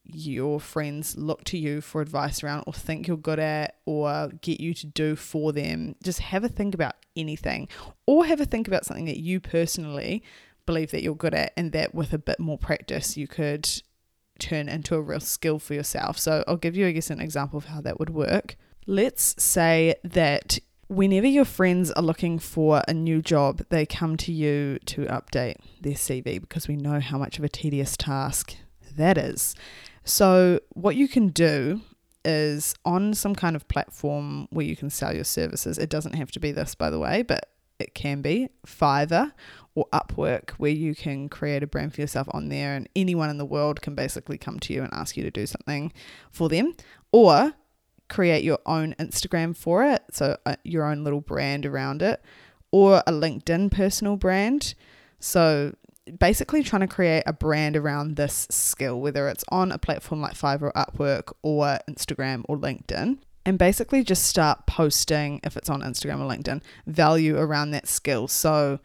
your 0.06 0.60
friends 0.60 1.18
look 1.18 1.44
to 1.46 1.58
you 1.58 1.80
for 1.82 2.02
advice 2.02 2.44
around 2.44 2.64
or 2.68 2.74
think 2.74 3.08
you're 3.08 3.18
good 3.18 3.40
at 3.40 3.78
or 3.86 4.30
get 4.42 4.60
you 4.60 4.74
to 4.74 4.86
do 4.86 5.16
for 5.16 5.52
them. 5.52 5.96
Just 6.04 6.20
have 6.20 6.44
a 6.44 6.50
think 6.50 6.76
about 6.76 6.96
anything 7.16 7.68
or 8.06 8.26
have 8.26 8.42
a 8.42 8.46
think 8.46 8.68
about 8.68 8.86
something 8.86 9.06
that 9.06 9.20
you 9.20 9.40
personally 9.40 10.24
believe 10.66 10.92
that 10.92 11.04
you're 11.04 11.16
good 11.16 11.34
at 11.34 11.54
and 11.56 11.72
that 11.72 11.94
with 11.94 12.14
a 12.14 12.18
bit 12.18 12.40
more 12.40 12.58
practice 12.58 13.18
you 13.18 13.28
could 13.28 13.70
turn 14.40 14.68
into 14.68 14.96
a 14.96 15.02
real 15.02 15.20
skill 15.20 15.60
for 15.60 15.74
yourself. 15.74 16.18
So 16.18 16.44
I'll 16.48 16.58
give 16.58 16.76
you 16.76 16.88
I 16.88 16.92
guess 16.92 17.10
an 17.10 17.22
example 17.22 17.58
of 17.58 17.66
how 17.66 17.82
that 17.82 18.00
would 18.00 18.10
work. 18.10 18.56
Let's 18.86 19.42
say 19.42 19.96
that 20.04 20.60
whenever 20.88 21.28
your 21.28 21.46
friends 21.46 21.92
are 21.92 22.04
looking 22.04 22.40
for 22.40 22.82
a 22.88 22.94
new 22.94 23.22
job, 23.22 23.62
they 23.70 23.86
come 23.86 24.18
to 24.18 24.32
you 24.32 24.80
to 24.86 25.06
update 25.06 25.58
their 25.82 25.94
CV 25.94 26.40
because 26.40 26.68
we 26.68 26.76
know 26.76 27.00
how 27.00 27.18
much 27.18 27.38
of 27.38 27.44
a 27.44 27.50
tedious 27.50 27.98
task 27.98 28.56
that 28.96 29.18
is. 29.18 29.56
So, 30.04 30.60
what 30.70 30.96
you 30.96 31.08
can 31.08 31.30
do 31.30 31.82
is 32.26 32.76
on 32.86 33.14
some 33.14 33.36
kind 33.36 33.56
of 33.56 33.68
platform 33.68 34.48
where 34.52 34.66
you 34.66 34.76
can 34.76 34.90
sell 34.90 35.14
your 35.14 35.24
services. 35.24 35.78
It 35.78 35.90
doesn't 35.90 36.14
have 36.14 36.32
to 36.32 36.40
be 36.40 36.52
this, 36.52 36.76
by 36.76 36.90
the 36.90 37.00
way, 37.00 37.22
but 37.22 37.50
it 37.80 37.96
can 37.96 38.22
be 38.22 38.50
Fiverr 38.66 39.32
or 39.76 39.88
Upwork, 39.92 40.52
where 40.52 40.72
you 40.72 40.94
can 40.96 41.28
create 41.28 41.64
a 41.64 41.68
brand 41.68 41.94
for 41.94 42.02
yourself 42.02 42.28
on 42.32 42.50
there, 42.50 42.76
and 42.76 42.88
anyone 42.96 43.30
in 43.30 43.38
the 43.38 43.46
world 43.46 43.82
can 43.82 43.96
basically 43.96 44.38
come 44.38 44.60
to 44.62 44.74
you 44.74 44.84
and 44.84 44.94
ask 44.94 45.18
you 45.18 45.24
to 45.24 45.32
do 45.32 45.46
something 45.46 45.92
for 46.32 46.48
them. 46.48 46.76
Or 47.12 47.54
create 48.10 48.44
your 48.44 48.60
own 48.66 48.96
Instagram 49.00 49.56
for 49.56 49.84
it, 49.84 50.04
so 50.12 50.38
uh, 50.46 50.56
your 50.64 50.86
own 50.86 51.04
little 51.04 51.22
brand 51.22 51.66
around 51.66 52.02
it, 52.02 52.22
or 52.72 53.04
a 53.08 53.12
LinkedIn 53.12 53.72
personal 53.72 54.18
brand. 54.18 54.76
So 55.20 55.76
basically 56.20 56.64
trying 56.64 56.82
to 56.82 56.88
create 56.88 57.24
a 57.26 57.34
brand 57.34 57.78
around 57.78 58.16
this 58.16 58.48
skill, 58.50 59.00
whether 59.00 59.30
it's 59.30 59.46
on 59.50 59.72
a 59.72 59.78
platform 59.78 60.22
like 60.22 60.34
Fiverr 60.34 60.64
or 60.64 60.74
Upwork 60.74 61.34
or 61.42 61.80
Instagram 61.90 62.44
or 62.50 62.58
LinkedIn. 62.58 63.20
And 63.46 63.58
basically 63.58 64.04
just 64.04 64.26
start 64.26 64.66
posting, 64.66 65.42
if 65.44 65.58
it's 65.58 65.70
on 65.70 65.82
Instagram 65.82 66.22
or 66.22 66.30
LinkedIn, 66.30 66.62
value 66.88 67.38
around 67.38 67.72
that 67.72 67.88
skill. 67.88 68.28
So 68.28 68.80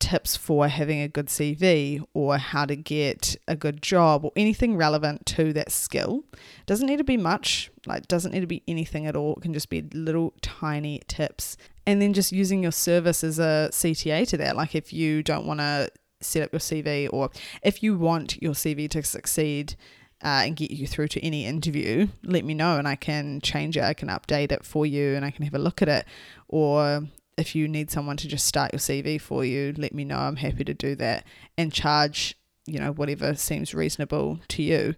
tips 0.00 0.36
for 0.36 0.66
having 0.66 1.00
a 1.00 1.08
good 1.08 1.26
CV 1.26 2.04
or 2.14 2.38
how 2.38 2.64
to 2.64 2.74
get 2.74 3.36
a 3.46 3.54
good 3.54 3.82
job 3.82 4.24
or 4.24 4.32
anything 4.34 4.76
relevant 4.76 5.26
to 5.26 5.52
that 5.52 5.70
skill. 5.70 6.24
Doesn't 6.66 6.86
need 6.86 6.96
to 6.96 7.04
be 7.04 7.16
much, 7.16 7.70
like 7.86 8.08
doesn't 8.08 8.32
need 8.32 8.40
to 8.40 8.46
be 8.46 8.62
anything 8.66 9.06
at 9.06 9.14
all. 9.14 9.34
It 9.36 9.42
can 9.42 9.52
just 9.52 9.70
be 9.70 9.82
little 9.92 10.34
tiny 10.42 11.02
tips. 11.06 11.56
And 11.86 12.02
then 12.02 12.12
just 12.12 12.32
using 12.32 12.62
your 12.62 12.72
service 12.72 13.22
as 13.22 13.38
a 13.38 13.68
CTA 13.72 14.26
to 14.28 14.36
that. 14.38 14.56
Like 14.56 14.74
if 14.74 14.92
you 14.92 15.22
don't 15.22 15.46
want 15.46 15.60
to 15.60 15.90
set 16.20 16.42
up 16.42 16.52
your 16.52 16.60
CV 16.60 17.08
or 17.12 17.30
if 17.62 17.82
you 17.82 17.96
want 17.96 18.42
your 18.42 18.52
CV 18.52 18.88
to 18.90 19.02
succeed 19.02 19.76
uh, 20.22 20.42
and 20.44 20.56
get 20.56 20.70
you 20.70 20.86
through 20.86 21.08
to 21.08 21.24
any 21.24 21.46
interview, 21.46 22.08
let 22.22 22.44
me 22.44 22.54
know 22.54 22.78
and 22.78 22.86
I 22.86 22.96
can 22.96 23.40
change 23.40 23.76
it. 23.76 23.84
I 23.84 23.94
can 23.94 24.08
update 24.08 24.52
it 24.52 24.64
for 24.64 24.84
you 24.84 25.14
and 25.14 25.24
I 25.24 25.30
can 25.30 25.44
have 25.44 25.54
a 25.54 25.58
look 25.58 25.82
at 25.82 25.88
it. 25.88 26.06
Or 26.48 27.04
if 27.40 27.54
you 27.54 27.66
need 27.66 27.90
someone 27.90 28.16
to 28.18 28.28
just 28.28 28.46
start 28.46 28.72
your 28.72 28.78
CV 28.78 29.20
for 29.20 29.44
you, 29.44 29.74
let 29.76 29.94
me 29.94 30.04
know. 30.04 30.18
I'm 30.18 30.36
happy 30.36 30.64
to 30.64 30.74
do 30.74 30.94
that 30.96 31.24
and 31.56 31.72
charge, 31.72 32.36
you 32.66 32.78
know, 32.78 32.92
whatever 32.92 33.34
seems 33.34 33.74
reasonable 33.74 34.38
to 34.48 34.62
you. 34.62 34.94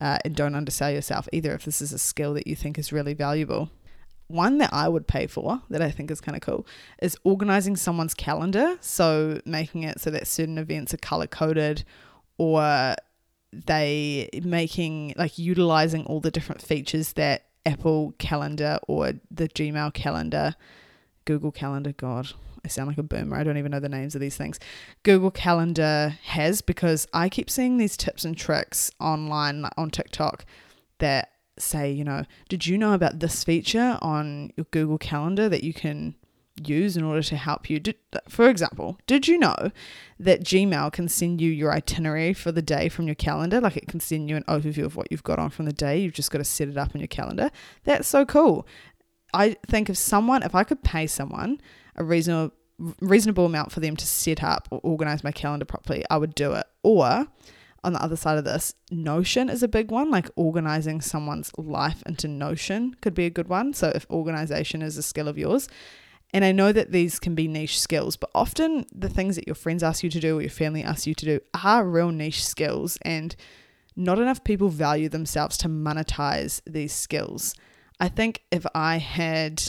Uh, 0.00 0.18
and 0.24 0.34
don't 0.34 0.56
undersell 0.56 0.90
yourself 0.90 1.28
either 1.32 1.54
if 1.54 1.64
this 1.64 1.80
is 1.80 1.92
a 1.92 1.98
skill 1.98 2.34
that 2.34 2.46
you 2.46 2.56
think 2.56 2.78
is 2.78 2.92
really 2.92 3.14
valuable. 3.14 3.70
One 4.26 4.58
that 4.58 4.70
I 4.72 4.88
would 4.88 5.06
pay 5.06 5.26
for 5.26 5.62
that 5.70 5.80
I 5.80 5.90
think 5.90 6.10
is 6.10 6.20
kind 6.20 6.34
of 6.36 6.42
cool 6.42 6.66
is 7.00 7.16
organizing 7.22 7.76
someone's 7.76 8.12
calendar. 8.12 8.76
So 8.80 9.40
making 9.44 9.84
it 9.84 10.00
so 10.00 10.10
that 10.10 10.26
certain 10.26 10.58
events 10.58 10.92
are 10.92 10.98
color 10.98 11.28
coded 11.28 11.84
or 12.38 12.96
they 13.52 14.28
making 14.42 15.14
like 15.16 15.38
utilizing 15.38 16.04
all 16.06 16.20
the 16.20 16.32
different 16.32 16.60
features 16.60 17.12
that 17.12 17.46
Apple 17.64 18.14
Calendar 18.18 18.78
or 18.88 19.12
the 19.30 19.48
Gmail 19.48 19.94
calendar 19.94 20.56
Google 21.24 21.52
Calendar. 21.52 21.92
God, 21.92 22.32
I 22.64 22.68
sound 22.68 22.88
like 22.88 22.98
a 22.98 23.02
boomer. 23.02 23.36
I 23.36 23.44
don't 23.44 23.58
even 23.58 23.72
know 23.72 23.80
the 23.80 23.88
names 23.88 24.14
of 24.14 24.20
these 24.20 24.36
things. 24.36 24.58
Google 25.02 25.30
Calendar 25.30 26.18
has 26.24 26.62
because 26.62 27.06
I 27.12 27.28
keep 27.28 27.50
seeing 27.50 27.76
these 27.76 27.96
tips 27.96 28.24
and 28.24 28.36
tricks 28.36 28.90
online 29.00 29.66
on 29.76 29.90
TikTok 29.90 30.44
that 30.98 31.30
say, 31.58 31.90
you 31.90 32.04
know, 32.04 32.24
did 32.48 32.66
you 32.66 32.78
know 32.78 32.94
about 32.94 33.20
this 33.20 33.44
feature 33.44 33.98
on 34.00 34.50
your 34.56 34.66
Google 34.70 34.98
Calendar 34.98 35.48
that 35.48 35.62
you 35.64 35.72
can 35.72 36.14
use 36.62 36.96
in 36.96 37.04
order 37.04 37.22
to 37.22 37.36
help 37.36 37.68
you? 37.68 37.80
Did, 37.80 37.96
for 38.28 38.48
example, 38.48 38.98
did 39.06 39.26
you 39.28 39.38
know 39.38 39.70
that 40.18 40.44
Gmail 40.44 40.92
can 40.92 41.08
send 41.08 41.40
you 41.40 41.50
your 41.50 41.72
itinerary 41.72 42.32
for 42.32 42.52
the 42.52 42.62
day 42.62 42.88
from 42.88 43.06
your 43.06 43.14
calendar? 43.14 43.60
Like 43.60 43.76
it 43.76 43.88
can 43.88 44.00
send 44.00 44.28
you 44.28 44.36
an 44.36 44.44
overview 44.44 44.84
of 44.84 44.96
what 44.96 45.08
you've 45.10 45.22
got 45.22 45.38
on 45.38 45.50
from 45.50 45.66
the 45.66 45.72
day. 45.72 45.98
You've 45.98 46.14
just 46.14 46.30
got 46.30 46.38
to 46.38 46.44
set 46.44 46.68
it 46.68 46.76
up 46.76 46.94
in 46.94 47.00
your 47.00 47.08
calendar. 47.08 47.50
That's 47.84 48.08
so 48.08 48.24
cool. 48.24 48.66
I 49.34 49.56
think 49.66 49.90
if 49.90 49.98
someone, 49.98 50.42
if 50.42 50.54
I 50.54 50.64
could 50.64 50.82
pay 50.82 51.06
someone 51.06 51.60
a 51.96 52.04
reasonable 52.04 52.54
reasonable 53.00 53.46
amount 53.46 53.70
for 53.70 53.78
them 53.78 53.94
to 53.94 54.04
set 54.04 54.42
up 54.42 54.66
or 54.70 54.80
organize 54.82 55.22
my 55.22 55.30
calendar 55.30 55.64
properly, 55.64 56.04
I 56.10 56.16
would 56.16 56.34
do 56.34 56.54
it. 56.54 56.66
Or 56.82 57.28
on 57.84 57.92
the 57.92 58.02
other 58.02 58.16
side 58.16 58.36
of 58.36 58.44
this, 58.44 58.74
Notion 58.90 59.48
is 59.48 59.62
a 59.62 59.68
big 59.68 59.90
one. 59.90 60.10
Like 60.10 60.28
organizing 60.34 61.00
someone's 61.00 61.52
life 61.56 62.02
into 62.04 62.26
Notion 62.26 62.94
could 63.00 63.14
be 63.14 63.26
a 63.26 63.30
good 63.30 63.48
one. 63.48 63.74
So 63.74 63.92
if 63.94 64.06
organization 64.10 64.82
is 64.82 64.96
a 64.96 65.02
skill 65.02 65.28
of 65.28 65.38
yours, 65.38 65.68
and 66.32 66.44
I 66.44 66.50
know 66.50 66.72
that 66.72 66.90
these 66.90 67.20
can 67.20 67.36
be 67.36 67.46
niche 67.46 67.80
skills, 67.80 68.16
but 68.16 68.30
often 68.34 68.86
the 68.92 69.08
things 69.08 69.36
that 69.36 69.46
your 69.46 69.54
friends 69.54 69.84
ask 69.84 70.02
you 70.02 70.10
to 70.10 70.18
do 70.18 70.38
or 70.38 70.40
your 70.40 70.50
family 70.50 70.82
asks 70.82 71.06
you 71.06 71.14
to 71.14 71.24
do 71.24 71.40
are 71.62 71.86
real 71.86 72.10
niche 72.10 72.44
skills, 72.44 72.98
and 73.02 73.36
not 73.94 74.18
enough 74.18 74.42
people 74.42 74.68
value 74.68 75.08
themselves 75.08 75.56
to 75.58 75.68
monetize 75.68 76.60
these 76.66 76.92
skills. 76.92 77.54
I 78.00 78.08
think 78.08 78.42
if 78.50 78.66
I 78.74 78.98
had, 78.98 79.62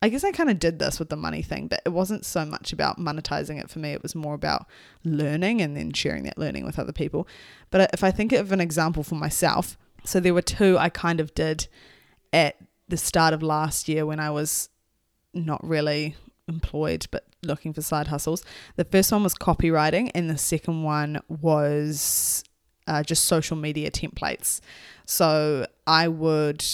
I 0.00 0.08
guess 0.08 0.24
I 0.24 0.32
kind 0.32 0.50
of 0.50 0.58
did 0.58 0.78
this 0.78 0.98
with 0.98 1.08
the 1.08 1.16
money 1.16 1.42
thing, 1.42 1.68
but 1.68 1.80
it 1.86 1.90
wasn't 1.90 2.24
so 2.24 2.44
much 2.44 2.72
about 2.72 2.98
monetizing 2.98 3.60
it 3.60 3.70
for 3.70 3.78
me. 3.78 3.92
It 3.92 4.02
was 4.02 4.14
more 4.14 4.34
about 4.34 4.66
learning 5.04 5.60
and 5.60 5.76
then 5.76 5.92
sharing 5.92 6.24
that 6.24 6.38
learning 6.38 6.64
with 6.64 6.78
other 6.78 6.92
people. 6.92 7.26
But 7.70 7.90
if 7.92 8.04
I 8.04 8.10
think 8.10 8.32
of 8.32 8.52
an 8.52 8.60
example 8.60 9.02
for 9.02 9.14
myself, 9.14 9.78
so 10.04 10.20
there 10.20 10.34
were 10.34 10.42
two 10.42 10.76
I 10.78 10.88
kind 10.88 11.20
of 11.20 11.34
did 11.34 11.68
at 12.32 12.56
the 12.88 12.96
start 12.96 13.32
of 13.32 13.42
last 13.42 13.88
year 13.88 14.04
when 14.04 14.20
I 14.20 14.30
was 14.30 14.68
not 15.32 15.66
really 15.66 16.16
employed 16.48 17.06
but 17.10 17.24
looking 17.42 17.72
for 17.72 17.82
side 17.82 18.08
hustles. 18.08 18.44
The 18.76 18.84
first 18.84 19.10
one 19.10 19.22
was 19.22 19.34
copywriting, 19.34 20.10
and 20.14 20.28
the 20.28 20.38
second 20.38 20.82
one 20.82 21.20
was 21.28 22.44
uh, 22.86 23.02
just 23.02 23.24
social 23.24 23.56
media 23.56 23.90
templates. 23.90 24.60
So 25.06 25.66
I 25.86 26.08
would 26.08 26.64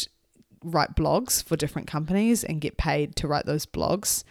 write 0.63 0.95
blogs 0.97 1.43
for 1.43 1.57
different 1.57 1.89
companies 1.89 2.45
and 2.45 2.61
get 2.61 2.77
paid 2.77 3.17
to 3.17 3.29
write 3.29 3.47
those 3.47 3.67
blogs. 3.67 4.25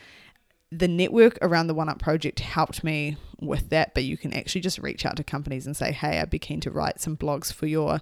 The 0.72 0.88
network 0.88 1.38
around 1.42 1.68
the 1.68 1.74
One 1.74 1.90
Up 1.90 2.00
project 2.00 2.40
helped 2.42 2.84
me 2.84 3.18
with 3.40 3.70
that, 3.70 3.94
but 3.94 4.04
you 4.04 4.18
can 4.18 4.34
actually 4.34 4.62
just 4.62 4.80
reach 4.80 5.06
out 5.06 5.16
to 5.18 5.24
companies 5.24 5.66
and 5.66 5.78
say, 5.78 5.92
hey, 5.92 6.20
I'd 6.20 6.30
be 6.30 6.40
keen 6.40 6.60
to 6.62 6.72
write 6.72 7.00
some 7.00 7.16
blogs 7.16 7.54
for 7.54 7.68
your 7.68 8.02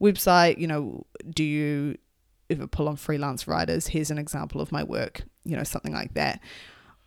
website. 0.00 0.58
You 0.58 0.66
know, 0.66 1.06
do 1.28 1.44
you 1.44 1.96
ever 2.48 2.66
pull 2.66 2.88
on 2.88 2.96
freelance 2.96 3.46
writers? 3.46 3.88
Here's 3.88 4.10
an 4.10 4.18
example 4.18 4.60
of 4.60 4.72
my 4.72 4.82
work, 4.82 5.22
you 5.44 5.56
know, 5.56 5.64
something 5.64 5.92
like 5.92 6.14
that. 6.14 6.40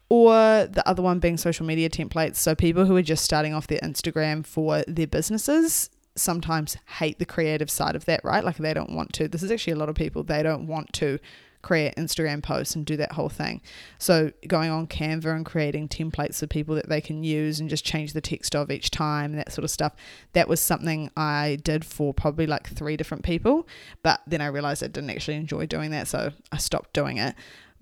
Or 0.09 0.33
the 0.33 0.83
other 0.87 1.01
one 1.01 1.19
being 1.19 1.37
social 1.37 1.65
media 1.65 1.89
templates. 1.89 2.35
So 2.37 2.55
people 2.55 2.85
who 2.85 2.95
are 2.95 3.01
just 3.01 3.23
starting 3.23 3.53
off 3.53 3.67
their 3.67 3.79
Instagram 3.79 4.45
for 4.45 4.83
their 4.87 5.07
businesses 5.07 5.89
sometimes 6.19 6.77
hate 6.97 7.19
the 7.19 7.25
creative 7.25 7.69
side 7.69 7.95
of 7.95 8.05
that, 8.05 8.21
right? 8.23 8.43
Like 8.43 8.57
they 8.57 8.73
don't 8.73 8.91
want 8.91 9.13
to. 9.13 9.27
This 9.27 9.43
is 9.43 9.51
actually 9.51 9.73
a 9.73 9.77
lot 9.77 9.89
of 9.89 9.95
people, 9.95 10.23
they 10.23 10.43
don't 10.43 10.67
want 10.67 10.93
to 10.93 11.19
create 11.61 11.95
Instagram 11.95 12.41
posts 12.41 12.75
and 12.75 12.85
do 12.85 12.95
that 12.97 13.11
whole 13.13 13.29
thing. 13.29 13.61
So 13.97 14.31
going 14.47 14.69
on 14.69 14.87
Canva 14.87 15.35
and 15.35 15.45
creating 15.45 15.89
templates 15.89 16.39
for 16.39 16.47
people 16.47 16.75
that 16.75 16.87
they 16.87 17.01
can 17.01 17.23
use 17.23 17.59
and 17.59 17.69
just 17.69 17.83
change 17.83 18.13
the 18.13 18.21
text 18.21 18.55
of 18.55 18.71
each 18.71 18.91
time 18.91 19.31
and 19.31 19.39
that 19.39 19.51
sort 19.51 19.65
of 19.65 19.71
stuff. 19.71 19.93
That 20.33 20.47
was 20.47 20.61
something 20.61 21.11
I 21.17 21.57
did 21.63 21.83
for 21.83 22.13
probably 22.13 22.47
like 22.47 22.69
three 22.69 22.95
different 22.95 23.23
people, 23.23 23.67
but 24.03 24.21
then 24.25 24.41
I 24.41 24.47
realized 24.47 24.83
I 24.83 24.87
didn't 24.87 25.09
actually 25.09 25.37
enjoy 25.37 25.65
doing 25.65 25.91
that, 25.91 26.07
so 26.07 26.31
I 26.51 26.57
stopped 26.57 26.93
doing 26.93 27.17
it. 27.17 27.35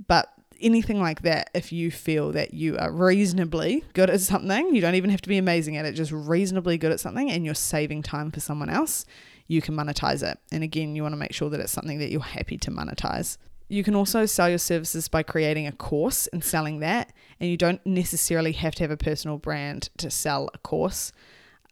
But 0.08 0.32
anything 0.62 1.00
like 1.00 1.22
that, 1.22 1.50
if 1.54 1.72
you 1.72 1.92
feel 1.92 2.32
that 2.34 2.54
you 2.54 2.78
are 2.78 2.92
reasonably 2.92 3.84
good 3.94 4.10
at 4.10 4.22
something, 4.22 4.74
you 4.74 4.82
don't 4.82 4.96
even 4.96 5.10
have 5.10 5.22
to 5.22 5.30
be 5.30 5.38
amazing 5.38 5.78
at 5.78 5.86
it, 5.86 5.94
just 5.94 6.12
reasonably 6.12 6.78
good 6.78 6.92
at 6.92 7.00
something, 7.00 7.30
and 7.32 7.46
you're 7.46 7.56
saving 7.56 8.04
time 8.04 8.32
for 8.32 8.40
someone 8.40 8.70
else, 8.70 9.06
you 9.48 9.62
can 9.62 9.76
monetize 9.76 10.30
it. 10.30 10.40
And 10.52 10.64
again, 10.64 10.96
you 10.96 11.04
want 11.04 11.14
to 11.14 11.18
make 11.18 11.34
sure 11.34 11.50
that 11.50 11.60
it's 11.60 11.72
something 11.72 12.00
that 12.00 12.12
you're 12.12 12.22
happy 12.22 12.58
to 12.58 12.72
monetize. 12.72 13.38
You 13.70 13.84
can 13.84 13.96
also 13.96 14.26
sell 14.26 14.48
your 14.48 14.58
services 14.58 15.08
by 15.08 15.24
creating 15.24 15.68
a 15.68 15.72
course 15.72 16.28
and 16.28 16.44
selling 16.44 16.80
that, 16.80 17.12
and 17.40 17.50
you 17.50 17.58
don't 17.58 17.86
necessarily 17.86 18.54
have 18.54 18.76
to 18.76 18.84
have 18.84 18.92
a 18.92 18.98
personal 18.98 19.38
brand 19.38 19.90
to 19.98 20.10
sell 20.10 20.50
a 20.54 20.58
course. 20.58 21.12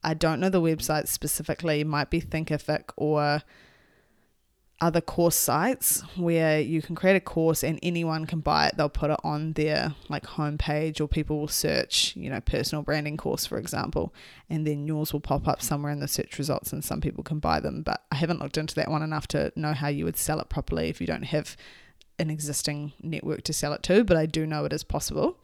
I 0.03 0.13
don't 0.13 0.39
know 0.39 0.49
the 0.49 0.61
website 0.61 1.07
specifically, 1.07 1.79
it 1.79 1.87
might 1.87 2.09
be 2.09 2.21
Thinkific 2.21 2.91
or 2.97 3.41
other 4.81 4.99
course 4.99 5.37
sites 5.37 6.01
where 6.17 6.59
you 6.59 6.81
can 6.81 6.95
create 6.95 7.15
a 7.15 7.21
course 7.21 7.63
and 7.63 7.79
anyone 7.81 8.25
can 8.25 8.41
buy 8.41 8.67
it. 8.67 8.75
They'll 8.75 8.89
put 8.89 9.09
it 9.09 9.19
on 9.23 9.53
their 9.53 9.95
like 10.09 10.23
homepage 10.23 10.99
or 10.99 11.07
people 11.07 11.39
will 11.39 11.47
search, 11.47 12.13
you 12.15 12.29
know, 12.29 12.41
personal 12.41 12.83
branding 12.83 13.15
course, 13.15 13.45
for 13.45 13.57
example, 13.57 14.13
and 14.49 14.67
then 14.67 14.85
yours 14.85 15.13
will 15.13 15.21
pop 15.21 15.47
up 15.47 15.61
somewhere 15.61 15.91
in 15.91 16.01
the 16.01 16.07
search 16.07 16.37
results 16.37 16.73
and 16.73 16.83
some 16.83 16.99
people 16.99 17.23
can 17.23 17.39
buy 17.39 17.59
them. 17.59 17.83
But 17.83 18.03
I 18.11 18.15
haven't 18.15 18.39
looked 18.39 18.57
into 18.57 18.75
that 18.75 18.91
one 18.91 19.01
enough 19.01 19.27
to 19.29 19.53
know 19.55 19.73
how 19.73 19.87
you 19.87 20.03
would 20.03 20.17
sell 20.17 20.41
it 20.41 20.49
properly 20.49 20.89
if 20.89 20.99
you 20.99 21.07
don't 21.07 21.23
have 21.23 21.55
an 22.19 22.29
existing 22.29 22.93
network 23.01 23.43
to 23.43 23.53
sell 23.53 23.73
it 23.73 23.83
to, 23.83 24.03
but 24.03 24.17
I 24.17 24.25
do 24.25 24.45
know 24.45 24.65
it 24.65 24.73
is 24.73 24.83
possible. 24.83 25.37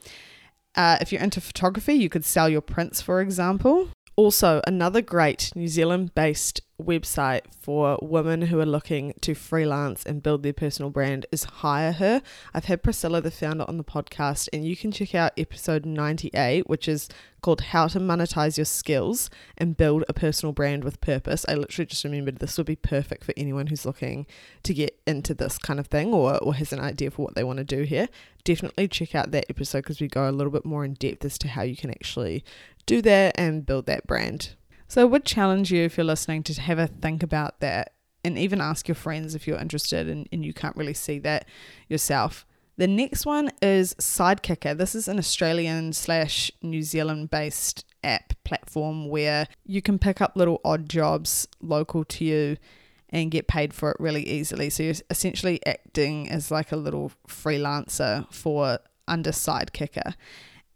Uh, 0.75 0.97
if 1.01 1.11
you're 1.11 1.21
into 1.21 1.41
photography, 1.41 1.93
you 1.93 2.09
could 2.09 2.25
sell 2.25 2.49
your 2.49 2.61
prints, 2.61 3.01
for 3.01 3.21
example. 3.21 3.89
Also, 4.15 4.61
another 4.67 5.01
great 5.01 5.51
New 5.55 5.67
Zealand 5.67 6.13
based 6.15 6.61
website 6.81 7.41
for 7.59 7.97
women 8.01 8.43
who 8.43 8.59
are 8.59 8.65
looking 8.65 9.13
to 9.21 9.33
freelance 9.33 10.05
and 10.05 10.23
build 10.23 10.43
their 10.43 10.53
personal 10.53 10.89
brand 10.89 11.25
is 11.31 11.43
Hire 11.43 11.93
Her. 11.93 12.21
I've 12.53 12.65
had 12.65 12.83
Priscilla, 12.83 13.21
the 13.21 13.31
founder, 13.31 13.65
on 13.67 13.77
the 13.77 13.83
podcast, 13.83 14.49
and 14.51 14.65
you 14.65 14.75
can 14.75 14.91
check 14.91 15.13
out 15.13 15.33
episode 15.37 15.85
98, 15.85 16.69
which 16.69 16.87
is 16.87 17.09
called 17.41 17.61
How 17.61 17.87
to 17.87 17.99
Monetize 17.99 18.57
Your 18.57 18.65
Skills 18.65 19.29
and 19.57 19.77
Build 19.77 20.03
a 20.07 20.13
Personal 20.13 20.53
Brand 20.53 20.83
with 20.83 21.01
Purpose. 21.01 21.45
I 21.47 21.55
literally 21.55 21.87
just 21.87 22.03
remembered 22.03 22.37
this 22.37 22.57
would 22.57 22.67
be 22.67 22.75
perfect 22.75 23.23
for 23.23 23.33
anyone 23.35 23.67
who's 23.67 23.85
looking 23.85 24.27
to 24.63 24.73
get 24.73 24.99
into 25.07 25.33
this 25.33 25.57
kind 25.57 25.79
of 25.79 25.87
thing 25.87 26.13
or, 26.13 26.37
or 26.37 26.55
has 26.55 26.71
an 26.71 26.79
idea 26.79 27.11
for 27.11 27.23
what 27.23 27.35
they 27.35 27.43
want 27.43 27.57
to 27.57 27.63
do 27.63 27.83
here. 27.83 28.09
Definitely 28.43 28.87
check 28.87 29.15
out 29.15 29.31
that 29.31 29.45
episode 29.49 29.79
because 29.79 29.99
we 29.99 30.07
go 30.07 30.29
a 30.29 30.31
little 30.31 30.51
bit 30.51 30.65
more 30.65 30.85
in 30.85 30.93
depth 30.93 31.25
as 31.25 31.37
to 31.39 31.47
how 31.47 31.63
you 31.63 31.75
can 31.75 31.89
actually 31.89 32.43
do 32.85 33.01
that 33.01 33.35
and 33.37 33.65
build 33.65 33.85
that 33.85 34.07
brand. 34.07 34.55
So 34.91 34.99
I 34.99 35.05
would 35.05 35.23
challenge 35.23 35.71
you 35.71 35.85
if 35.85 35.95
you're 35.95 36.03
listening 36.03 36.43
to 36.43 36.59
have 36.59 36.77
a 36.77 36.85
think 36.85 37.23
about 37.23 37.61
that 37.61 37.93
and 38.25 38.37
even 38.37 38.59
ask 38.59 38.89
your 38.89 38.95
friends 38.95 39.35
if 39.35 39.47
you're 39.47 39.57
interested 39.57 40.09
and, 40.09 40.27
and 40.33 40.43
you 40.43 40.53
can't 40.53 40.75
really 40.75 40.93
see 40.93 41.17
that 41.19 41.47
yourself. 41.87 42.45
The 42.75 42.87
next 42.87 43.25
one 43.25 43.51
is 43.61 43.93
Sidekicker. 43.93 44.77
This 44.77 44.93
is 44.93 45.07
an 45.07 45.17
Australian 45.17 45.93
slash 45.93 46.51
New 46.61 46.83
Zealand 46.83 47.29
based 47.29 47.85
app 48.03 48.33
platform 48.43 49.07
where 49.07 49.47
you 49.65 49.81
can 49.81 49.97
pick 49.97 50.19
up 50.19 50.35
little 50.35 50.59
odd 50.65 50.89
jobs 50.89 51.47
local 51.61 52.03
to 52.03 52.25
you 52.25 52.57
and 53.07 53.31
get 53.31 53.47
paid 53.47 53.73
for 53.73 53.91
it 53.91 53.97
really 53.97 54.27
easily. 54.27 54.69
So 54.69 54.83
you're 54.83 54.95
essentially 55.09 55.65
acting 55.65 56.29
as 56.29 56.51
like 56.51 56.73
a 56.73 56.75
little 56.75 57.13
freelancer 57.29 58.29
for 58.29 58.79
under 59.07 59.31
Sidekicker 59.31 60.15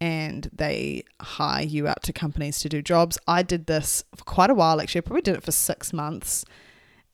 and 0.01 0.49
they 0.53 1.03
hire 1.21 1.63
you 1.63 1.87
out 1.87 2.03
to 2.03 2.13
companies 2.13 2.59
to 2.59 2.69
do 2.69 2.81
jobs. 2.81 3.17
I 3.27 3.43
did 3.43 3.65
this 3.67 4.03
for 4.15 4.23
quite 4.23 4.49
a 4.49 4.53
while 4.53 4.81
actually. 4.81 4.99
I 4.99 5.01
probably 5.03 5.21
did 5.21 5.35
it 5.35 5.43
for 5.43 5.51
six 5.51 5.93
months 5.93 6.45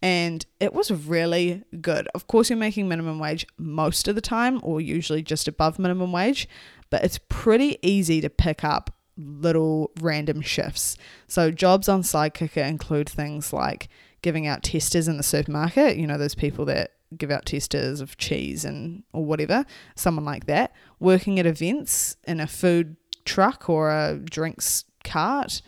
and 0.01 0.45
it 0.59 0.73
was 0.73 0.91
really 0.91 1.63
good. 1.79 2.07
Of 2.15 2.27
course, 2.27 2.49
you're 2.49 2.57
making 2.57 2.87
minimum 2.87 3.19
wage 3.19 3.45
most 3.57 4.07
of 4.07 4.15
the 4.15 4.21
time, 4.21 4.59
or 4.63 4.81
usually 4.81 5.21
just 5.21 5.47
above 5.47 5.77
minimum 5.77 6.11
wage, 6.11 6.49
but 6.89 7.03
it's 7.03 7.19
pretty 7.29 7.77
easy 7.83 8.19
to 8.21 8.29
pick 8.29 8.63
up 8.63 8.93
little 9.15 9.91
random 10.01 10.41
shifts. 10.41 10.97
So, 11.27 11.51
jobs 11.51 11.87
on 11.87 12.01
Sidekicker 12.01 12.67
include 12.67 13.09
things 13.09 13.53
like 13.53 13.89
giving 14.23 14.47
out 14.47 14.63
testers 14.63 15.07
in 15.07 15.17
the 15.17 15.23
supermarket, 15.23 15.97
you 15.97 16.07
know, 16.07 16.17
those 16.17 16.35
people 16.35 16.65
that 16.65 16.93
give 17.17 17.29
out 17.29 17.45
testers 17.45 18.01
of 18.01 18.17
cheese 18.17 18.65
and 18.65 19.03
or 19.13 19.23
whatever, 19.23 19.65
someone 19.95 20.25
like 20.25 20.45
that, 20.47 20.73
working 21.01 21.39
at 21.39 21.45
events 21.45 22.15
in 22.25 22.39
a 22.39 22.47
food 22.47 22.95
truck 23.25 23.69
or 23.69 23.89
a 23.89 24.17
drinks 24.17 24.85
cart, 25.03 25.61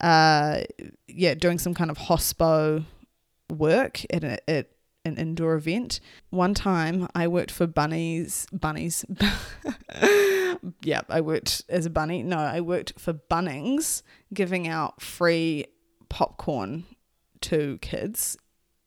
uh, 0.00 0.60
yeah, 1.08 1.34
doing 1.34 1.58
some 1.58 1.74
kind 1.74 1.90
of 1.90 1.96
hospo 1.96 2.84
work 3.50 4.02
at, 4.10 4.22
a, 4.22 4.50
at 4.50 4.68
an 5.06 5.16
indoor 5.16 5.54
event. 5.54 5.98
One 6.28 6.52
time 6.52 7.08
I 7.14 7.26
worked 7.26 7.50
for 7.50 7.66
bunnies, 7.66 8.46
bunnies. 8.52 9.04
yeah, 10.82 11.00
I 11.08 11.22
worked 11.22 11.62
as 11.70 11.86
a 11.86 11.90
bunny. 11.90 12.22
No, 12.22 12.36
I 12.36 12.60
worked 12.60 13.00
for 13.00 13.14
Bunnings 13.14 14.02
giving 14.34 14.68
out 14.68 15.00
free 15.00 15.66
popcorn 16.10 16.84
to 17.40 17.78
kids 17.80 18.36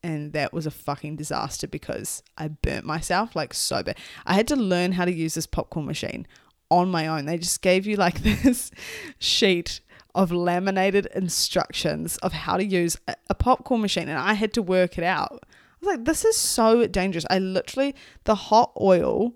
and 0.03 0.33
that 0.33 0.53
was 0.53 0.65
a 0.65 0.71
fucking 0.71 1.15
disaster 1.15 1.67
because 1.67 2.23
I 2.37 2.47
burnt 2.47 2.85
myself 2.85 3.35
like 3.35 3.53
so 3.53 3.83
bad. 3.83 3.97
I 4.25 4.33
had 4.33 4.47
to 4.49 4.55
learn 4.55 4.93
how 4.93 5.05
to 5.05 5.13
use 5.13 5.33
this 5.33 5.47
popcorn 5.47 5.85
machine 5.85 6.27
on 6.69 6.89
my 6.89 7.07
own. 7.07 7.25
They 7.25 7.37
just 7.37 7.61
gave 7.61 7.85
you 7.85 7.95
like 7.95 8.19
this 8.21 8.71
sheet 9.17 9.81
of 10.15 10.31
laminated 10.31 11.07
instructions 11.07 12.17
of 12.17 12.33
how 12.33 12.57
to 12.57 12.65
use 12.65 12.97
a, 13.29 13.35
popcorn 13.35 13.81
machine 13.81 14.09
and 14.09 14.17
I 14.17 14.33
had 14.33 14.53
to 14.53 14.61
work 14.61 14.97
it 14.97 15.03
out. 15.03 15.43
I 15.43 15.85
was 15.85 15.95
like, 15.95 16.05
this 16.05 16.25
is 16.25 16.35
so 16.35 16.87
dangerous. 16.87 17.25
I 17.29 17.39
literally, 17.39 17.95
the 18.25 18.35
hot 18.35 18.73
oil 18.79 19.35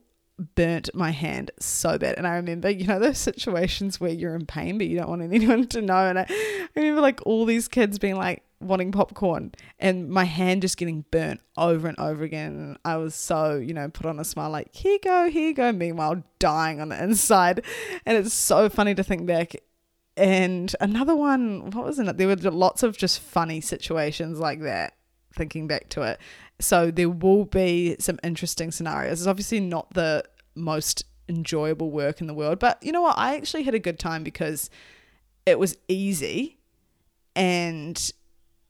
burnt 0.55 0.89
my 0.93 1.11
hand 1.11 1.51
so 1.59 1.97
bad. 1.97 2.15
And 2.17 2.27
I 2.27 2.35
remember, 2.35 2.69
you 2.69 2.87
know, 2.87 2.99
those 2.99 3.17
situations 3.17 3.99
where 3.99 4.11
you're 4.11 4.35
in 4.35 4.45
pain, 4.45 4.77
but 4.77 4.87
you 4.87 4.97
don't 4.97 5.09
want 5.09 5.21
anyone 5.21 5.67
to 5.69 5.81
know. 5.81 6.07
And 6.07 6.19
I, 6.19 6.25
I 6.29 6.67
remember 6.75 7.01
like 7.01 7.21
all 7.25 7.45
these 7.45 7.67
kids 7.67 7.99
being 7.99 8.15
like, 8.15 8.43
wanting 8.65 8.91
popcorn 8.91 9.53
and 9.79 10.09
my 10.09 10.23
hand 10.23 10.61
just 10.61 10.77
getting 10.77 11.05
burnt 11.11 11.41
over 11.57 11.87
and 11.87 11.97
over 11.99 12.23
again. 12.23 12.77
I 12.83 12.97
was 12.97 13.15
so, 13.15 13.55
you 13.55 13.73
know, 13.73 13.89
put 13.89 14.05
on 14.05 14.19
a 14.19 14.23
smile 14.23 14.49
like, 14.49 14.73
here 14.73 14.93
you 14.93 14.99
go, 14.99 15.29
here 15.29 15.49
you 15.49 15.53
go. 15.53 15.71
Meanwhile, 15.71 16.23
dying 16.39 16.81
on 16.81 16.89
the 16.89 17.03
inside. 17.03 17.63
And 18.05 18.17
it's 18.17 18.33
so 18.33 18.69
funny 18.69 18.95
to 18.95 19.03
think 19.03 19.25
back. 19.25 19.55
And 20.15 20.75
another 20.79 21.15
one, 21.15 21.71
what 21.71 21.85
was 21.85 21.99
it? 21.99 22.17
There 22.17 22.27
were 22.27 22.35
lots 22.35 22.83
of 22.83 22.97
just 22.97 23.19
funny 23.19 23.61
situations 23.61 24.39
like 24.39 24.61
that, 24.61 24.93
thinking 25.35 25.67
back 25.67 25.89
to 25.89 26.03
it. 26.03 26.19
So 26.59 26.91
there 26.91 27.09
will 27.09 27.45
be 27.45 27.95
some 27.99 28.19
interesting 28.23 28.71
scenarios. 28.71 29.21
It's 29.21 29.27
obviously 29.27 29.59
not 29.59 29.93
the 29.93 30.23
most 30.55 31.05
enjoyable 31.27 31.89
work 31.89 32.21
in 32.21 32.27
the 32.27 32.33
world, 32.33 32.59
but 32.59 32.77
you 32.83 32.91
know 32.91 33.01
what? 33.01 33.17
I 33.17 33.35
actually 33.35 33.63
had 33.63 33.73
a 33.73 33.79
good 33.79 33.97
time 33.97 34.23
because 34.23 34.69
it 35.45 35.57
was 35.57 35.77
easy 35.87 36.57
and 37.35 38.11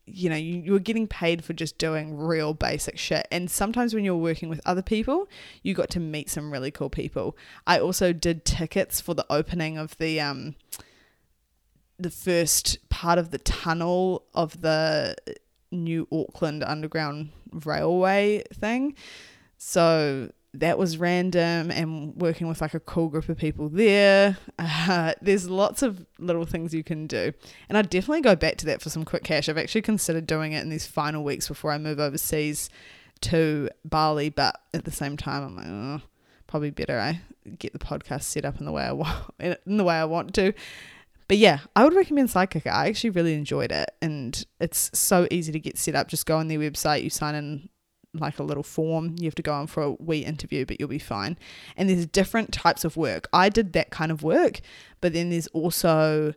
you 0.06 0.30
know, 0.30 0.36
you, 0.36 0.62
you 0.62 0.72
were 0.74 0.80
getting 0.80 1.08
paid 1.08 1.44
for 1.44 1.54
just 1.54 1.78
doing 1.78 2.18
real 2.18 2.54
basic 2.54 2.98
shit. 2.98 3.28
And 3.32 3.50
sometimes 3.50 3.94
when 3.94 4.04
you're 4.04 4.16
working 4.16 4.50
with 4.50 4.60
other 4.66 4.82
people, 4.82 5.30
you 5.62 5.74
got 5.74 5.90
to 5.92 6.00
meet 6.00 6.30
some 6.30 6.52
really 6.52 6.72
cool 6.72 6.90
people. 6.90 7.38
I 7.66 7.80
also 7.80 8.12
did 8.12 8.44
tickets 8.44 9.00
for 9.00 9.14
the 9.14 9.26
opening 9.30 9.78
of 9.78 9.98
the 9.98 10.20
um 10.20 10.56
the 11.98 12.10
first 12.10 12.90
part 12.90 13.18
of 13.18 13.32
the 13.32 13.38
tunnel 13.38 14.26
of 14.34 14.62
the 14.62 15.16
new 15.72 16.08
Auckland 16.12 16.64
Underground 16.64 17.30
Railway 17.52 18.44
thing. 18.54 18.96
So 19.58 20.32
that 20.56 20.78
was 20.78 20.98
random 20.98 21.72
and 21.72 22.16
working 22.16 22.48
with 22.48 22.62
like 22.62 22.76
a 22.76 22.80
cool 22.80 23.08
group 23.10 23.28
of 23.28 23.38
people 23.38 23.70
there. 23.70 24.38
Uh, 24.60 25.14
there's 25.22 25.50
lots 25.50 25.82
of 25.82 26.06
little 26.20 26.46
things 26.46 26.74
you 26.74 26.84
can 26.84 27.08
do. 27.08 27.34
And 27.70 27.78
I'd 27.78 27.90
definitely 27.90 28.22
go 28.22 28.36
back 28.36 28.58
to 28.58 28.66
that 28.68 28.82
for 28.82 28.90
some 28.90 29.04
quick 29.04 29.24
cash. 29.24 29.50
I've 29.50 29.58
actually 29.58 29.82
considered 29.82 30.28
doing 30.28 30.54
it 30.54 30.62
in 30.62 30.70
these 30.70 30.86
final 30.86 31.24
weeks 31.24 31.48
before 31.48 31.72
I 31.72 31.80
move 31.80 32.00
overseas 32.00 32.70
to 33.22 33.70
Bali, 33.84 34.30
but 34.30 34.60
at 34.74 34.86
the 34.86 34.92
same 34.92 35.18
time, 35.18 35.44
I'm 35.44 35.56
like, 35.56 35.66
oh, 35.68 36.08
probably 36.46 36.70
better 36.70 37.00
I 37.00 37.22
get 37.58 37.74
the 37.74 37.80
podcast 37.80 38.24
set 38.24 38.46
up 38.46 38.60
in 38.60 38.66
the 38.66 38.72
way 38.72 38.84
I 38.84 38.92
want, 38.92 39.34
in 39.40 39.78
the 39.78 39.84
way 39.84 39.96
I 39.96 40.06
want 40.06 40.36
to. 40.36 40.54
But 41.28 41.38
yeah, 41.38 41.60
I 41.76 41.84
would 41.84 41.96
recommend 41.96 42.30
Sidekicker. 42.30 42.72
I 42.72 42.90
actually 42.90 43.12
really 43.12 43.34
enjoyed 43.34 43.72
it, 43.72 43.90
and 44.02 44.46
it's 44.60 44.92
so 44.94 45.28
easy 45.32 45.52
to 45.52 45.60
get 45.60 45.78
set 45.78 45.96
up. 45.96 46.10
Just 46.10 46.26
go 46.26 46.38
on 46.38 46.48
their 46.48 46.60
website, 46.60 47.04
you 47.04 47.10
sign 47.10 47.34
in 47.34 47.70
like 48.14 48.40
a 48.40 48.44
little 48.44 48.64
form. 48.64 49.16
You 49.18 49.26
have 49.26 49.36
to 49.36 49.42
go 49.42 49.54
on 49.54 49.68
for 49.68 49.84
a 49.84 49.92
wee 49.92 50.20
interview, 50.20 50.66
but 50.66 50.80
you'll 50.80 50.90
be 50.90 51.00
fine. 51.00 51.38
And 51.76 51.90
there's 51.90 52.06
different 52.06 52.54
types 52.54 52.86
of 52.86 52.96
work. 52.96 53.28
I 53.34 53.50
did 53.50 53.74
that 53.74 53.90
kind 53.90 54.12
of 54.12 54.24
work, 54.24 54.62
but 55.02 55.14
then 55.14 55.30
there's 55.30 55.48
also 55.48 56.34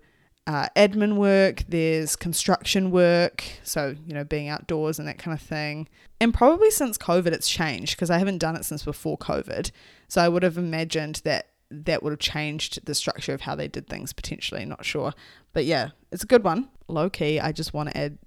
uh, 0.47 0.69
admin 0.77 1.17
work, 1.17 1.65
there's 1.69 2.15
construction 2.15 2.91
work, 2.91 3.45
so 3.63 3.97
you 4.07 4.15
know, 4.15 4.25
being 4.25 4.49
outdoors 4.49 4.99
and 4.99 5.09
that 5.09 5.19
kind 5.19 5.37
of 5.37 5.45
thing. 5.45 5.89
And 6.21 6.33
probably 6.33 6.71
since 6.71 6.97
COVID, 6.97 7.29
it's 7.29 7.49
changed 7.49 7.97
because 7.97 8.11
I 8.11 8.19
haven't 8.19 8.39
done 8.39 8.57
it 8.57 8.65
since 8.65 8.85
before 8.85 9.19
COVID. 9.19 9.71
So 10.09 10.23
I 10.23 10.29
would 10.29 10.43
have 10.45 10.57
imagined 10.57 11.21
that 11.25 11.49
that 11.71 12.03
would 12.03 12.13
have 12.13 12.21
changed 12.21 12.87
the 12.87 12.95
structure 12.95 13.35
of 13.35 13.41
how 13.41 13.57
they 13.57 13.67
did 13.67 13.89
things 13.89 14.13
potentially. 14.13 14.65
Not 14.65 14.85
sure, 14.85 15.13
but 15.53 15.65
yeah, 15.65 15.91
it's 16.13 16.23
a 16.23 16.29
good 16.29 16.45
one. 16.45 16.69
Low 16.89 17.11
key, 17.11 17.41
I 17.41 17.51
just 17.51 17.75
want 17.75 17.91
to 17.91 17.99
add 17.99 18.19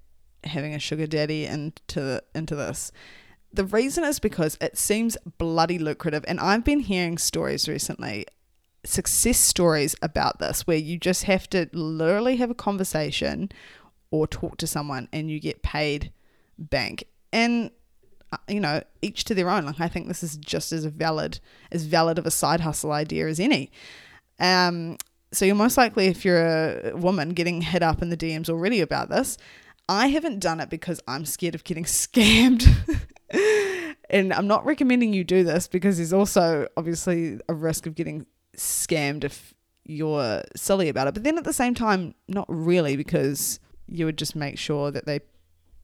having 0.44 0.74
a 0.74 0.78
sugar 0.78 1.06
daddy 1.06 1.46
into 1.46 2.22
into 2.34 2.54
this. 2.54 2.92
The 3.52 3.64
reason 3.64 4.04
is 4.04 4.20
because 4.20 4.56
it 4.60 4.78
seems 4.78 5.16
bloody 5.38 5.78
lucrative, 5.78 6.24
and 6.28 6.38
I've 6.38 6.64
been 6.64 6.80
hearing 6.80 7.18
stories 7.18 7.68
recently 7.68 8.26
success 8.84 9.38
stories 9.38 9.94
about 10.02 10.38
this 10.38 10.66
where 10.66 10.76
you 10.76 10.98
just 10.98 11.24
have 11.24 11.48
to 11.50 11.68
literally 11.72 12.36
have 12.36 12.50
a 12.50 12.54
conversation 12.54 13.50
or 14.10 14.26
talk 14.26 14.56
to 14.58 14.66
someone 14.66 15.08
and 15.12 15.30
you 15.30 15.38
get 15.38 15.62
paid 15.62 16.12
bank. 16.58 17.04
And 17.32 17.70
uh, 18.32 18.38
you 18.48 18.60
know 18.60 18.82
each 19.02 19.24
to 19.24 19.34
their 19.34 19.50
own. 19.50 19.66
Like 19.66 19.80
i 19.80 19.88
think 19.88 20.08
this 20.08 20.22
is 20.22 20.36
just 20.36 20.72
as 20.72 20.84
valid 20.84 21.40
as 21.72 21.84
valid 21.84 22.18
of 22.18 22.26
a 22.26 22.30
side 22.30 22.60
hustle 22.60 22.92
idea 22.92 23.26
as 23.28 23.40
any. 23.40 23.70
Um 24.38 24.96
so 25.32 25.44
you're 25.44 25.54
most 25.54 25.76
likely 25.76 26.06
if 26.06 26.24
you're 26.24 26.90
a 26.90 26.96
woman 26.96 27.30
getting 27.30 27.60
hit 27.60 27.84
up 27.84 28.02
in 28.02 28.08
the 28.08 28.16
dms 28.16 28.50
already 28.50 28.80
about 28.80 29.10
this 29.10 29.38
i 29.90 30.06
haven't 30.06 30.38
done 30.38 30.60
it 30.60 30.70
because 30.70 31.00
i'm 31.06 31.26
scared 31.26 31.54
of 31.54 31.64
getting 31.64 31.84
scammed 32.02 32.66
and 34.08 34.32
i'm 34.32 34.46
not 34.46 34.64
recommending 34.64 35.12
you 35.12 35.22
do 35.22 35.44
this 35.44 35.68
because 35.68 35.98
there's 35.98 36.14
also 36.14 36.66
obviously 36.78 37.38
a 37.48 37.52
risk 37.54 37.86
of 37.86 37.94
getting 37.94 38.24
scammed 38.56 39.24
if 39.24 39.54
you're 39.90 40.42
silly 40.56 40.88
about 40.88 41.08
it. 41.08 41.14
But 41.14 41.24
then 41.24 41.36
at 41.36 41.44
the 41.44 41.52
same 41.52 41.74
time, 41.74 42.14
not 42.28 42.46
really, 42.48 42.96
because 42.96 43.60
you 43.88 44.06
would 44.06 44.18
just 44.18 44.36
make 44.36 44.58
sure 44.58 44.90
that 44.90 45.06
they 45.06 45.20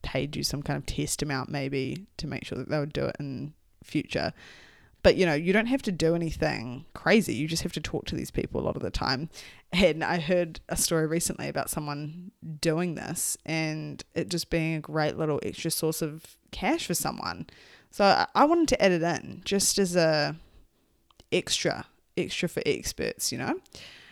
paid 0.01 0.35
you 0.35 0.43
some 0.43 0.63
kind 0.63 0.77
of 0.77 0.85
test 0.85 1.21
amount, 1.21 1.49
maybe, 1.49 2.07
to 2.17 2.27
make 2.27 2.45
sure 2.45 2.57
that 2.57 2.69
they 2.69 2.79
would 2.79 2.93
do 2.93 3.05
it 3.05 3.15
in 3.19 3.53
future. 3.83 4.33
But 5.07 5.15
you 5.15 5.25
know, 5.25 5.35
you 5.35 5.53
don't 5.53 5.67
have 5.67 5.81
to 5.83 5.91
do 5.93 6.15
anything 6.15 6.83
crazy. 6.93 7.33
You 7.33 7.47
just 7.47 7.63
have 7.63 7.71
to 7.71 7.79
talk 7.79 8.07
to 8.07 8.15
these 8.17 8.29
people 8.29 8.59
a 8.59 8.65
lot 8.65 8.75
of 8.75 8.81
the 8.81 8.91
time. 8.91 9.29
And 9.71 10.03
I 10.03 10.19
heard 10.19 10.59
a 10.67 10.75
story 10.75 11.07
recently 11.07 11.47
about 11.47 11.69
someone 11.69 12.31
doing 12.59 12.95
this 12.95 13.37
and 13.45 14.03
it 14.15 14.27
just 14.27 14.49
being 14.49 14.75
a 14.75 14.81
great 14.81 15.15
little 15.15 15.39
extra 15.43 15.71
source 15.71 16.01
of 16.01 16.35
cash 16.51 16.87
for 16.87 16.93
someone. 16.93 17.47
So 17.89 18.25
I 18.35 18.43
wanted 18.43 18.67
to 18.67 18.83
add 18.83 18.91
it 18.91 19.01
in 19.01 19.43
just 19.45 19.77
as 19.77 19.95
a 19.95 20.35
extra 21.31 21.85
extra 22.17 22.49
for 22.49 22.61
experts, 22.65 23.31
you 23.31 23.37
know? 23.37 23.61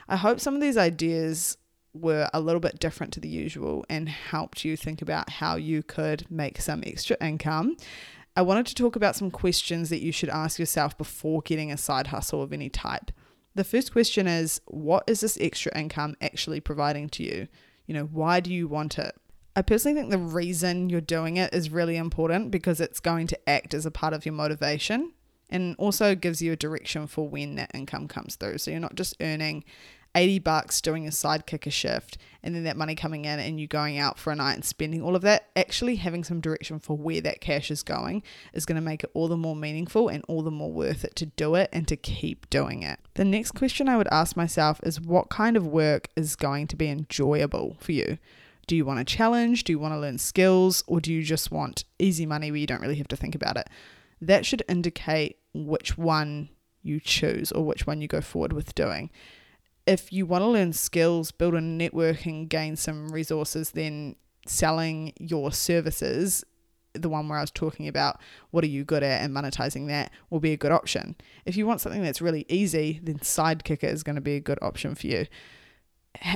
I 0.07 0.15
hope 0.15 0.39
some 0.39 0.55
of 0.55 0.61
these 0.61 0.77
ideas 0.77 1.57
were 1.93 2.29
a 2.33 2.39
little 2.39 2.61
bit 2.61 2.79
different 2.79 3.11
to 3.13 3.19
the 3.19 3.27
usual 3.27 3.85
and 3.89 4.07
helped 4.07 4.63
you 4.63 4.77
think 4.77 5.01
about 5.01 5.29
how 5.29 5.57
you 5.57 5.83
could 5.83 6.29
make 6.31 6.61
some 6.61 6.83
extra 6.85 7.17
income. 7.19 7.75
I 8.35 8.41
wanted 8.41 8.65
to 8.67 8.75
talk 8.75 8.95
about 8.95 9.15
some 9.15 9.31
questions 9.31 9.89
that 9.89 10.01
you 10.01 10.11
should 10.11 10.29
ask 10.29 10.59
yourself 10.59 10.97
before 10.97 11.41
getting 11.41 11.71
a 11.71 11.77
side 11.77 12.07
hustle 12.07 12.41
of 12.41 12.51
any 12.51 12.69
type. 12.69 13.11
The 13.55 13.63
first 13.63 13.93
question 13.93 14.27
is 14.27 14.59
what 14.65 15.05
is 15.07 15.21
this 15.21 15.37
extra 15.39 15.77
income 15.77 16.15
actually 16.19 16.59
providing 16.59 17.07
to 17.09 17.23
you? 17.23 17.47
You 17.85 17.93
know, 17.93 18.05
why 18.05 18.41
do 18.41 18.53
you 18.53 18.67
want 18.67 18.99
it? 18.99 19.15
I 19.55 19.61
personally 19.61 19.97
think 19.97 20.11
the 20.11 20.17
reason 20.17 20.89
you're 20.89 20.99
doing 20.99 21.37
it 21.37 21.53
is 21.53 21.69
really 21.69 21.95
important 21.95 22.51
because 22.51 22.81
it's 22.81 22.99
going 22.99 23.27
to 23.27 23.49
act 23.49 23.73
as 23.73 23.85
a 23.85 23.91
part 23.91 24.13
of 24.13 24.25
your 24.25 24.33
motivation 24.33 25.13
and 25.49 25.75
also 25.77 26.13
gives 26.13 26.41
you 26.41 26.51
a 26.51 26.57
direction 26.57 27.07
for 27.07 27.29
when 27.29 27.55
that 27.55 27.71
income 27.73 28.09
comes 28.09 28.35
through. 28.35 28.57
So 28.57 28.71
you're 28.71 28.81
not 28.81 28.95
just 28.95 29.15
earning 29.21 29.63
80 30.15 30.39
bucks 30.39 30.81
doing 30.81 31.05
a 31.05 31.11
sidekicker 31.11 31.71
shift 31.71 32.17
and 32.41 32.55
then 32.55 32.63
that 32.63 32.77
money 32.77 32.95
coming 32.95 33.25
in 33.25 33.39
and 33.39 33.59
you 33.59 33.67
going 33.67 33.97
out 33.97 34.17
for 34.17 34.31
a 34.31 34.35
night 34.35 34.53
and 34.53 34.65
spending 34.65 35.01
all 35.01 35.15
of 35.15 35.21
that. 35.23 35.49
Actually, 35.55 35.97
having 35.97 36.23
some 36.23 36.39
direction 36.39 36.79
for 36.79 36.97
where 36.97 37.21
that 37.21 37.41
cash 37.41 37.69
is 37.69 37.83
going 37.83 38.23
is 38.53 38.65
going 38.65 38.75
to 38.75 38.81
make 38.81 39.03
it 39.03 39.11
all 39.13 39.27
the 39.27 39.37
more 39.37 39.55
meaningful 39.55 40.07
and 40.07 40.23
all 40.27 40.41
the 40.41 40.51
more 40.51 40.71
worth 40.71 41.03
it 41.03 41.15
to 41.17 41.25
do 41.25 41.55
it 41.55 41.69
and 41.73 41.87
to 41.87 41.97
keep 41.97 42.49
doing 42.49 42.81
it. 42.81 42.99
The 43.15 43.25
next 43.25 43.51
question 43.51 43.89
I 43.89 43.97
would 43.97 44.07
ask 44.11 44.37
myself 44.37 44.79
is 44.83 45.01
what 45.01 45.29
kind 45.29 45.57
of 45.57 45.67
work 45.67 46.09
is 46.15 46.35
going 46.35 46.67
to 46.67 46.75
be 46.75 46.89
enjoyable 46.89 47.77
for 47.79 47.91
you? 47.91 48.17
Do 48.67 48.75
you 48.75 48.85
want 48.85 48.99
a 48.99 49.03
challenge? 49.03 49.63
Do 49.63 49.73
you 49.73 49.79
want 49.79 49.93
to 49.93 49.99
learn 49.99 50.17
skills? 50.17 50.83
Or 50.87 50.99
do 50.99 51.13
you 51.13 51.21
just 51.21 51.51
want 51.51 51.83
easy 51.99 52.25
money 52.25 52.49
where 52.49 52.59
you 52.59 52.65
don't 52.65 52.81
really 52.81 52.95
have 52.95 53.07
to 53.09 53.15
think 53.15 53.35
about 53.35 53.57
it? 53.57 53.69
that 54.21 54.45
should 54.45 54.63
indicate 54.67 55.37
which 55.53 55.97
one 55.97 56.49
you 56.81 56.99
choose 56.99 57.51
or 57.51 57.65
which 57.65 57.87
one 57.87 58.01
you 58.01 58.07
go 58.07 58.21
forward 58.21 58.53
with 58.53 58.75
doing. 58.75 59.09
If 59.87 60.11
you 60.11 60.25
want 60.25 60.41
to 60.41 60.47
learn 60.47 60.73
skills, 60.73 61.31
build 61.31 61.53
a 61.53 61.61
network, 61.61 62.25
and 62.25 62.49
gain 62.49 62.75
some 62.75 63.09
resources, 63.09 63.71
then 63.71 64.15
selling 64.47 65.13
your 65.19 65.51
services, 65.51 66.43
the 66.93 67.09
one 67.09 67.27
where 67.27 67.37
I 67.37 67.41
was 67.41 67.51
talking 67.51 67.87
about 67.87 68.19
what 68.51 68.63
are 68.63 68.67
you 68.67 68.83
good 68.83 69.03
at 69.03 69.21
and 69.21 69.33
monetizing 69.33 69.87
that, 69.87 70.11
will 70.29 70.39
be 70.39 70.53
a 70.53 70.57
good 70.57 70.71
option. 70.71 71.15
If 71.45 71.57
you 71.57 71.67
want 71.67 71.81
something 71.81 72.01
that's 72.01 72.21
really 72.21 72.45
easy, 72.49 72.99
then 73.03 73.19
Sidekicker 73.19 73.91
is 73.91 74.03
going 74.03 74.15
to 74.15 74.21
be 74.21 74.35
a 74.35 74.39
good 74.39 74.59
option 74.61 74.95
for 74.95 75.07
you. 75.07 75.25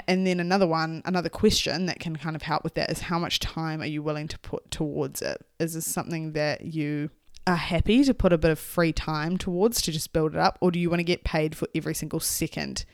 And 0.08 0.28
then 0.28 0.40
another 0.40 0.68
one, 0.68 1.02
another 1.06 1.30
question 1.30 1.86
that 1.86 2.00
can 2.00 2.18
kind 2.18 2.36
of 2.36 2.42
help 2.42 2.64
with 2.64 2.74
that 2.76 2.92
is 2.92 3.00
how 3.00 3.18
much 3.18 3.40
time 3.40 3.82
are 3.82 3.86
you 3.86 4.04
willing 4.04 4.28
to 4.28 4.40
put 4.40 4.70
towards 4.70 5.22
it? 5.22 5.42
Is 5.60 5.74
this 5.74 5.86
something 5.86 6.34
that 6.34 6.66
you 6.66 7.10
are 7.48 7.56
happy 7.56 8.04
to 8.04 8.14
put 8.14 8.34
a 8.34 8.38
bit 8.38 8.52
of 8.52 8.60
free 8.60 8.92
time 8.92 9.38
towards 9.38 9.82
to 9.82 9.92
just 9.92 10.12
build 10.12 10.34
it 10.34 10.40
up, 10.40 10.58
or 10.62 10.70
do 10.72 10.80
you 10.80 10.90
want 10.90 11.00
to 11.00 11.06
get 11.06 11.24
paid 11.24 11.56
for 11.56 11.68
every 11.74 11.96
single 11.96 12.20
second 12.20 12.86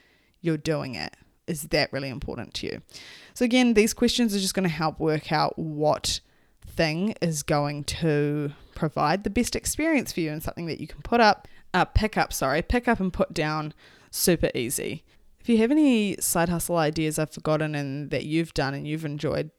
you're 0.46 0.58
doing 0.58 0.96
it? 0.96 1.16
Is 1.48 1.64
that 1.64 1.92
really 1.92 2.10
important 2.10 2.54
to 2.56 2.68
you? 2.68 2.82
So, 3.34 3.46
again, 3.46 3.74
these 3.74 3.94
questions 3.94 4.36
are 4.36 4.40
just 4.40 4.54
going 4.54 4.64
to 4.64 4.70
help 4.70 5.00
work 5.00 5.32
out 5.32 5.58
what 5.58 6.20
thing 6.66 7.16
is 7.22 7.44
going 7.44 7.84
to 7.84 8.52
provide 8.74 9.24
the 9.24 9.30
best 9.30 9.56
experience 9.56 10.12
for 10.12 10.20
you 10.20 10.32
and 10.32 10.44
something 10.44 10.66
that 10.68 10.80
you 10.80 10.88
can 10.88 11.02
put 11.02 11.22
up, 11.22 11.48
uh, 11.74 11.86
pick 11.86 12.18
up, 12.18 12.34
sorry, 12.34 12.62
pick 12.62 12.88
up 12.88 13.00
and 13.00 13.14
put 13.14 13.34
down 13.34 13.74
super 14.12 14.50
easy. 14.56 15.04
If 15.40 15.50
you 15.50 15.58
have 15.60 15.72
any 15.72 16.18
side 16.20 16.50
hustle 16.50 16.78
ideas 16.78 17.20
I've 17.20 17.32
forgotten 17.32 17.76
and 17.76 18.10
that 18.10 18.26
you've 18.26 18.54
done 18.54 18.74
and 18.74 18.88
you've 18.88 19.06
enjoyed, 19.06 19.52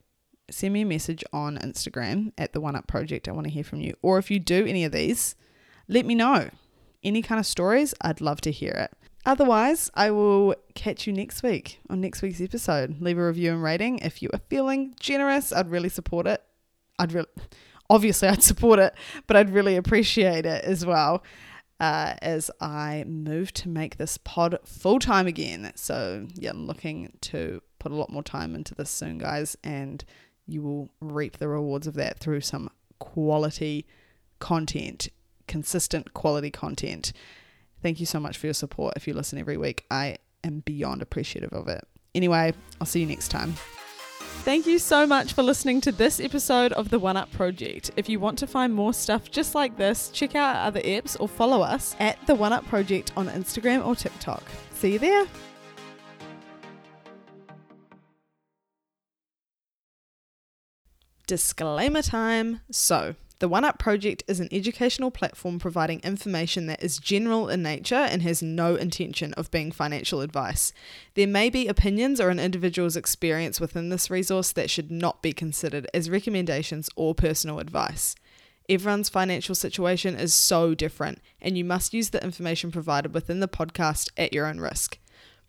send 0.51 0.75
me 0.75 0.83
a 0.83 0.87
message 0.87 1.23
on 1.33 1.59
Instagram 1.59 2.33
at 2.37 2.53
the 2.53 2.61
One 2.61 2.77
Up 2.77 2.87
Project. 2.87 3.29
I 3.29 3.33
want 3.33 3.47
to 3.47 3.53
hear 3.53 3.65
from 3.65 3.81
you. 3.81 3.95
Or 4.03 4.19
if 4.19 4.31
you 4.31 4.39
do 4.39 4.67
any 4.67 4.85
of 4.85 4.93
these, 4.93 5.37
let 5.89 6.05
me 6.05 6.15
know. 6.15 6.51
Any 7.03 7.23
kind 7.23 7.39
of 7.39 7.47
stories, 7.47 7.95
I'd 8.01 8.21
love 8.21 8.41
to 8.43 8.51
hear 8.51 8.73
it. 8.73 8.96
Otherwise, 9.27 9.91
I 9.93 10.13
will 10.13 10.55
catch 10.75 11.05
you 11.09 11.13
next 11.13 11.43
week 11.43 11.81
on 11.91 12.01
next 12.01 12.23
week's 12.23 12.41
episode. 12.41 13.01
Leave 13.01 13.19
a 13.19 13.27
review 13.27 13.53
and 13.53 13.63
rating. 13.63 13.99
If 13.99 14.23
you 14.23 14.31
are 14.33 14.41
feeling 14.49 14.95
generous, 15.01 15.53
I'd 15.53 15.69
really 15.69 15.89
support 15.89 16.29
it. 16.29 16.45
I'd 16.97 17.13
really, 17.13 17.27
obviously, 17.91 18.29
I'd 18.29 18.45
support 18.45 18.79
it, 18.79 18.95
but 19.27 19.37
I'd 19.37 19.51
really 19.51 19.75
appreciate 19.75 20.47
it 20.47 20.65
as 20.65 20.87
well. 20.87 21.25
Uh, 21.81 22.15
as 22.23 22.51
I 22.61 23.05
move 23.07 23.53
to 23.55 23.69
make 23.69 23.99
this 23.99 24.17
pod 24.17 24.59
full 24.65 24.99
time 24.99 25.27
again. 25.27 25.73
So, 25.75 26.27
yeah, 26.35 26.51
I'm 26.51 26.67
looking 26.67 27.13
to 27.23 27.61
put 27.79 27.93
a 27.93 27.97
lot 27.97 28.11
more 28.11 28.23
time 28.23 28.55
into 28.55 28.75
this 28.75 28.89
soon, 28.89 29.19
guys, 29.19 29.59
and 29.63 30.03
you 30.47 30.63
will 30.63 30.89
reap 31.01 31.37
the 31.37 31.49
rewards 31.49 31.87
of 31.87 31.95
that 31.95 32.19
through 32.19 32.41
some 32.43 32.71
quality 32.99 33.87
content, 34.39 35.09
consistent 35.49 36.15
quality 36.15 36.51
content. 36.51 37.13
Thank 37.87 38.01
you 38.01 38.07
so 38.07 38.19
much 38.19 38.37
for 38.37 38.49
your 38.49 38.55
support. 38.55 38.95
If 38.97 39.07
you 39.07 39.15
listen 39.15 39.39
every 39.39 39.57
week, 39.57 39.87
I 39.93 40.17
am 40.43 40.59
beyond 40.59 41.03
appreciative 41.03 41.53
of 41.53 41.69
it. 41.69 41.87
Anyway, 42.17 42.53
I'll 42.81 42.87
see 42.87 42.99
you 42.99 43.07
next 43.07 43.29
time. 43.29 43.53
Thank 44.43 44.67
you 44.67 44.81
so 44.81 45.07
much 45.07 45.35
for 45.35 45.45
listening 45.45 45.81
to 45.83 45.93
this 45.93 46.19
episode 46.19 46.73
of 46.73 46.91
the 46.91 46.99
One 46.99 47.17
Up 47.17 47.31
Project. 47.31 47.93
If 47.97 48.09
you 48.09 48.19
want 48.19 48.41
to 48.41 48.49
find 48.49 48.75
more 48.75 48.93
stuff 48.93 49.31
just 49.31 49.55
like 49.55 49.77
this, 49.77 50.09
check 50.09 50.35
out 50.35 50.57
our 50.57 50.67
other 50.67 50.81
apps 50.81 51.17
or 51.21 51.29
follow 51.29 51.63
us 51.63 51.95
at 52.01 52.19
the 52.27 52.35
One 52.35 52.53
Up 52.53 52.67
Project 52.67 53.13
on 53.17 53.29
Instagram 53.29 53.87
or 53.87 53.95
TikTok. 53.95 54.43
See 54.73 54.95
you 54.95 54.99
there. 54.99 55.27
Disclaimer 61.29 62.03
time. 62.03 62.63
So, 62.73 63.15
the 63.39 63.49
One 63.49 63.65
Up 63.65 63.79
Project 63.79 64.23
is 64.27 64.41
an 64.41 64.49
educational 64.51 65.11
platform 65.11 65.59
providing 65.59 66.01
information 66.01 66.67
that 66.67 66.83
is 66.83 66.99
general 66.99 67.49
in 67.51 67.63
nature 67.63 67.95
and 67.95 68.23
has 68.23 68.43
no 68.43 68.77
intention 68.77 69.35
of 69.35 69.51
being 69.51 69.71
financial 69.71 70.23
advice. 70.23 70.73
There 71.15 71.27
may 71.27 71.51
be 71.51 71.69
opinions 71.69 72.19
or 72.19 72.31
an 72.31 72.39
individual's 72.39 72.97
experience 72.97 73.61
within 73.61 73.91
this 73.91 74.09
resource 74.09 74.53
that 74.53 74.71
should 74.71 74.91
not 74.91 75.21
be 75.21 75.33
considered 75.33 75.87
as 75.93 76.09
recommendations 76.09 76.89
or 76.97 77.15
personal 77.15 77.59
advice. 77.59 78.17
Everyone's 78.69 79.11
financial 79.11 79.55
situation 79.55 80.17
is 80.17 80.33
so 80.33 80.75
different, 80.75 81.21
and 81.41 81.59
you 81.59 81.65
must 81.65 81.95
use 81.95 82.11
the 82.11 82.25
information 82.25 82.73
provided 82.73 83.13
within 83.13 83.41
the 83.41 83.49
podcast 83.49 84.11
at 84.17 84.33
your 84.33 84.47
own 84.47 84.61
risk. 84.61 84.99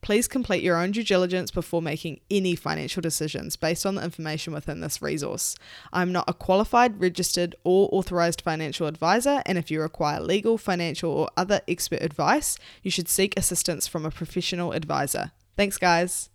Please 0.01 0.27
complete 0.27 0.63
your 0.63 0.77
own 0.77 0.91
due 0.91 1.03
diligence 1.03 1.51
before 1.51 1.81
making 1.81 2.19
any 2.29 2.55
financial 2.55 3.01
decisions 3.01 3.55
based 3.55 3.85
on 3.85 3.95
the 3.95 4.03
information 4.03 4.53
within 4.53 4.79
this 4.79 5.01
resource. 5.01 5.55
I'm 5.91 6.11
not 6.11 6.25
a 6.27 6.33
qualified, 6.33 7.01
registered, 7.01 7.55
or 7.63 7.89
authorized 7.91 8.41
financial 8.41 8.87
advisor, 8.87 9.41
and 9.45 9.57
if 9.57 9.69
you 9.71 9.81
require 9.81 10.21
legal, 10.21 10.57
financial, 10.57 11.11
or 11.11 11.29
other 11.35 11.61
expert 11.67 12.01
advice, 12.01 12.57
you 12.83 12.91
should 12.91 13.09
seek 13.09 13.37
assistance 13.37 13.87
from 13.87 14.05
a 14.05 14.11
professional 14.11 14.71
advisor. 14.71 15.31
Thanks, 15.55 15.77
guys. 15.77 16.29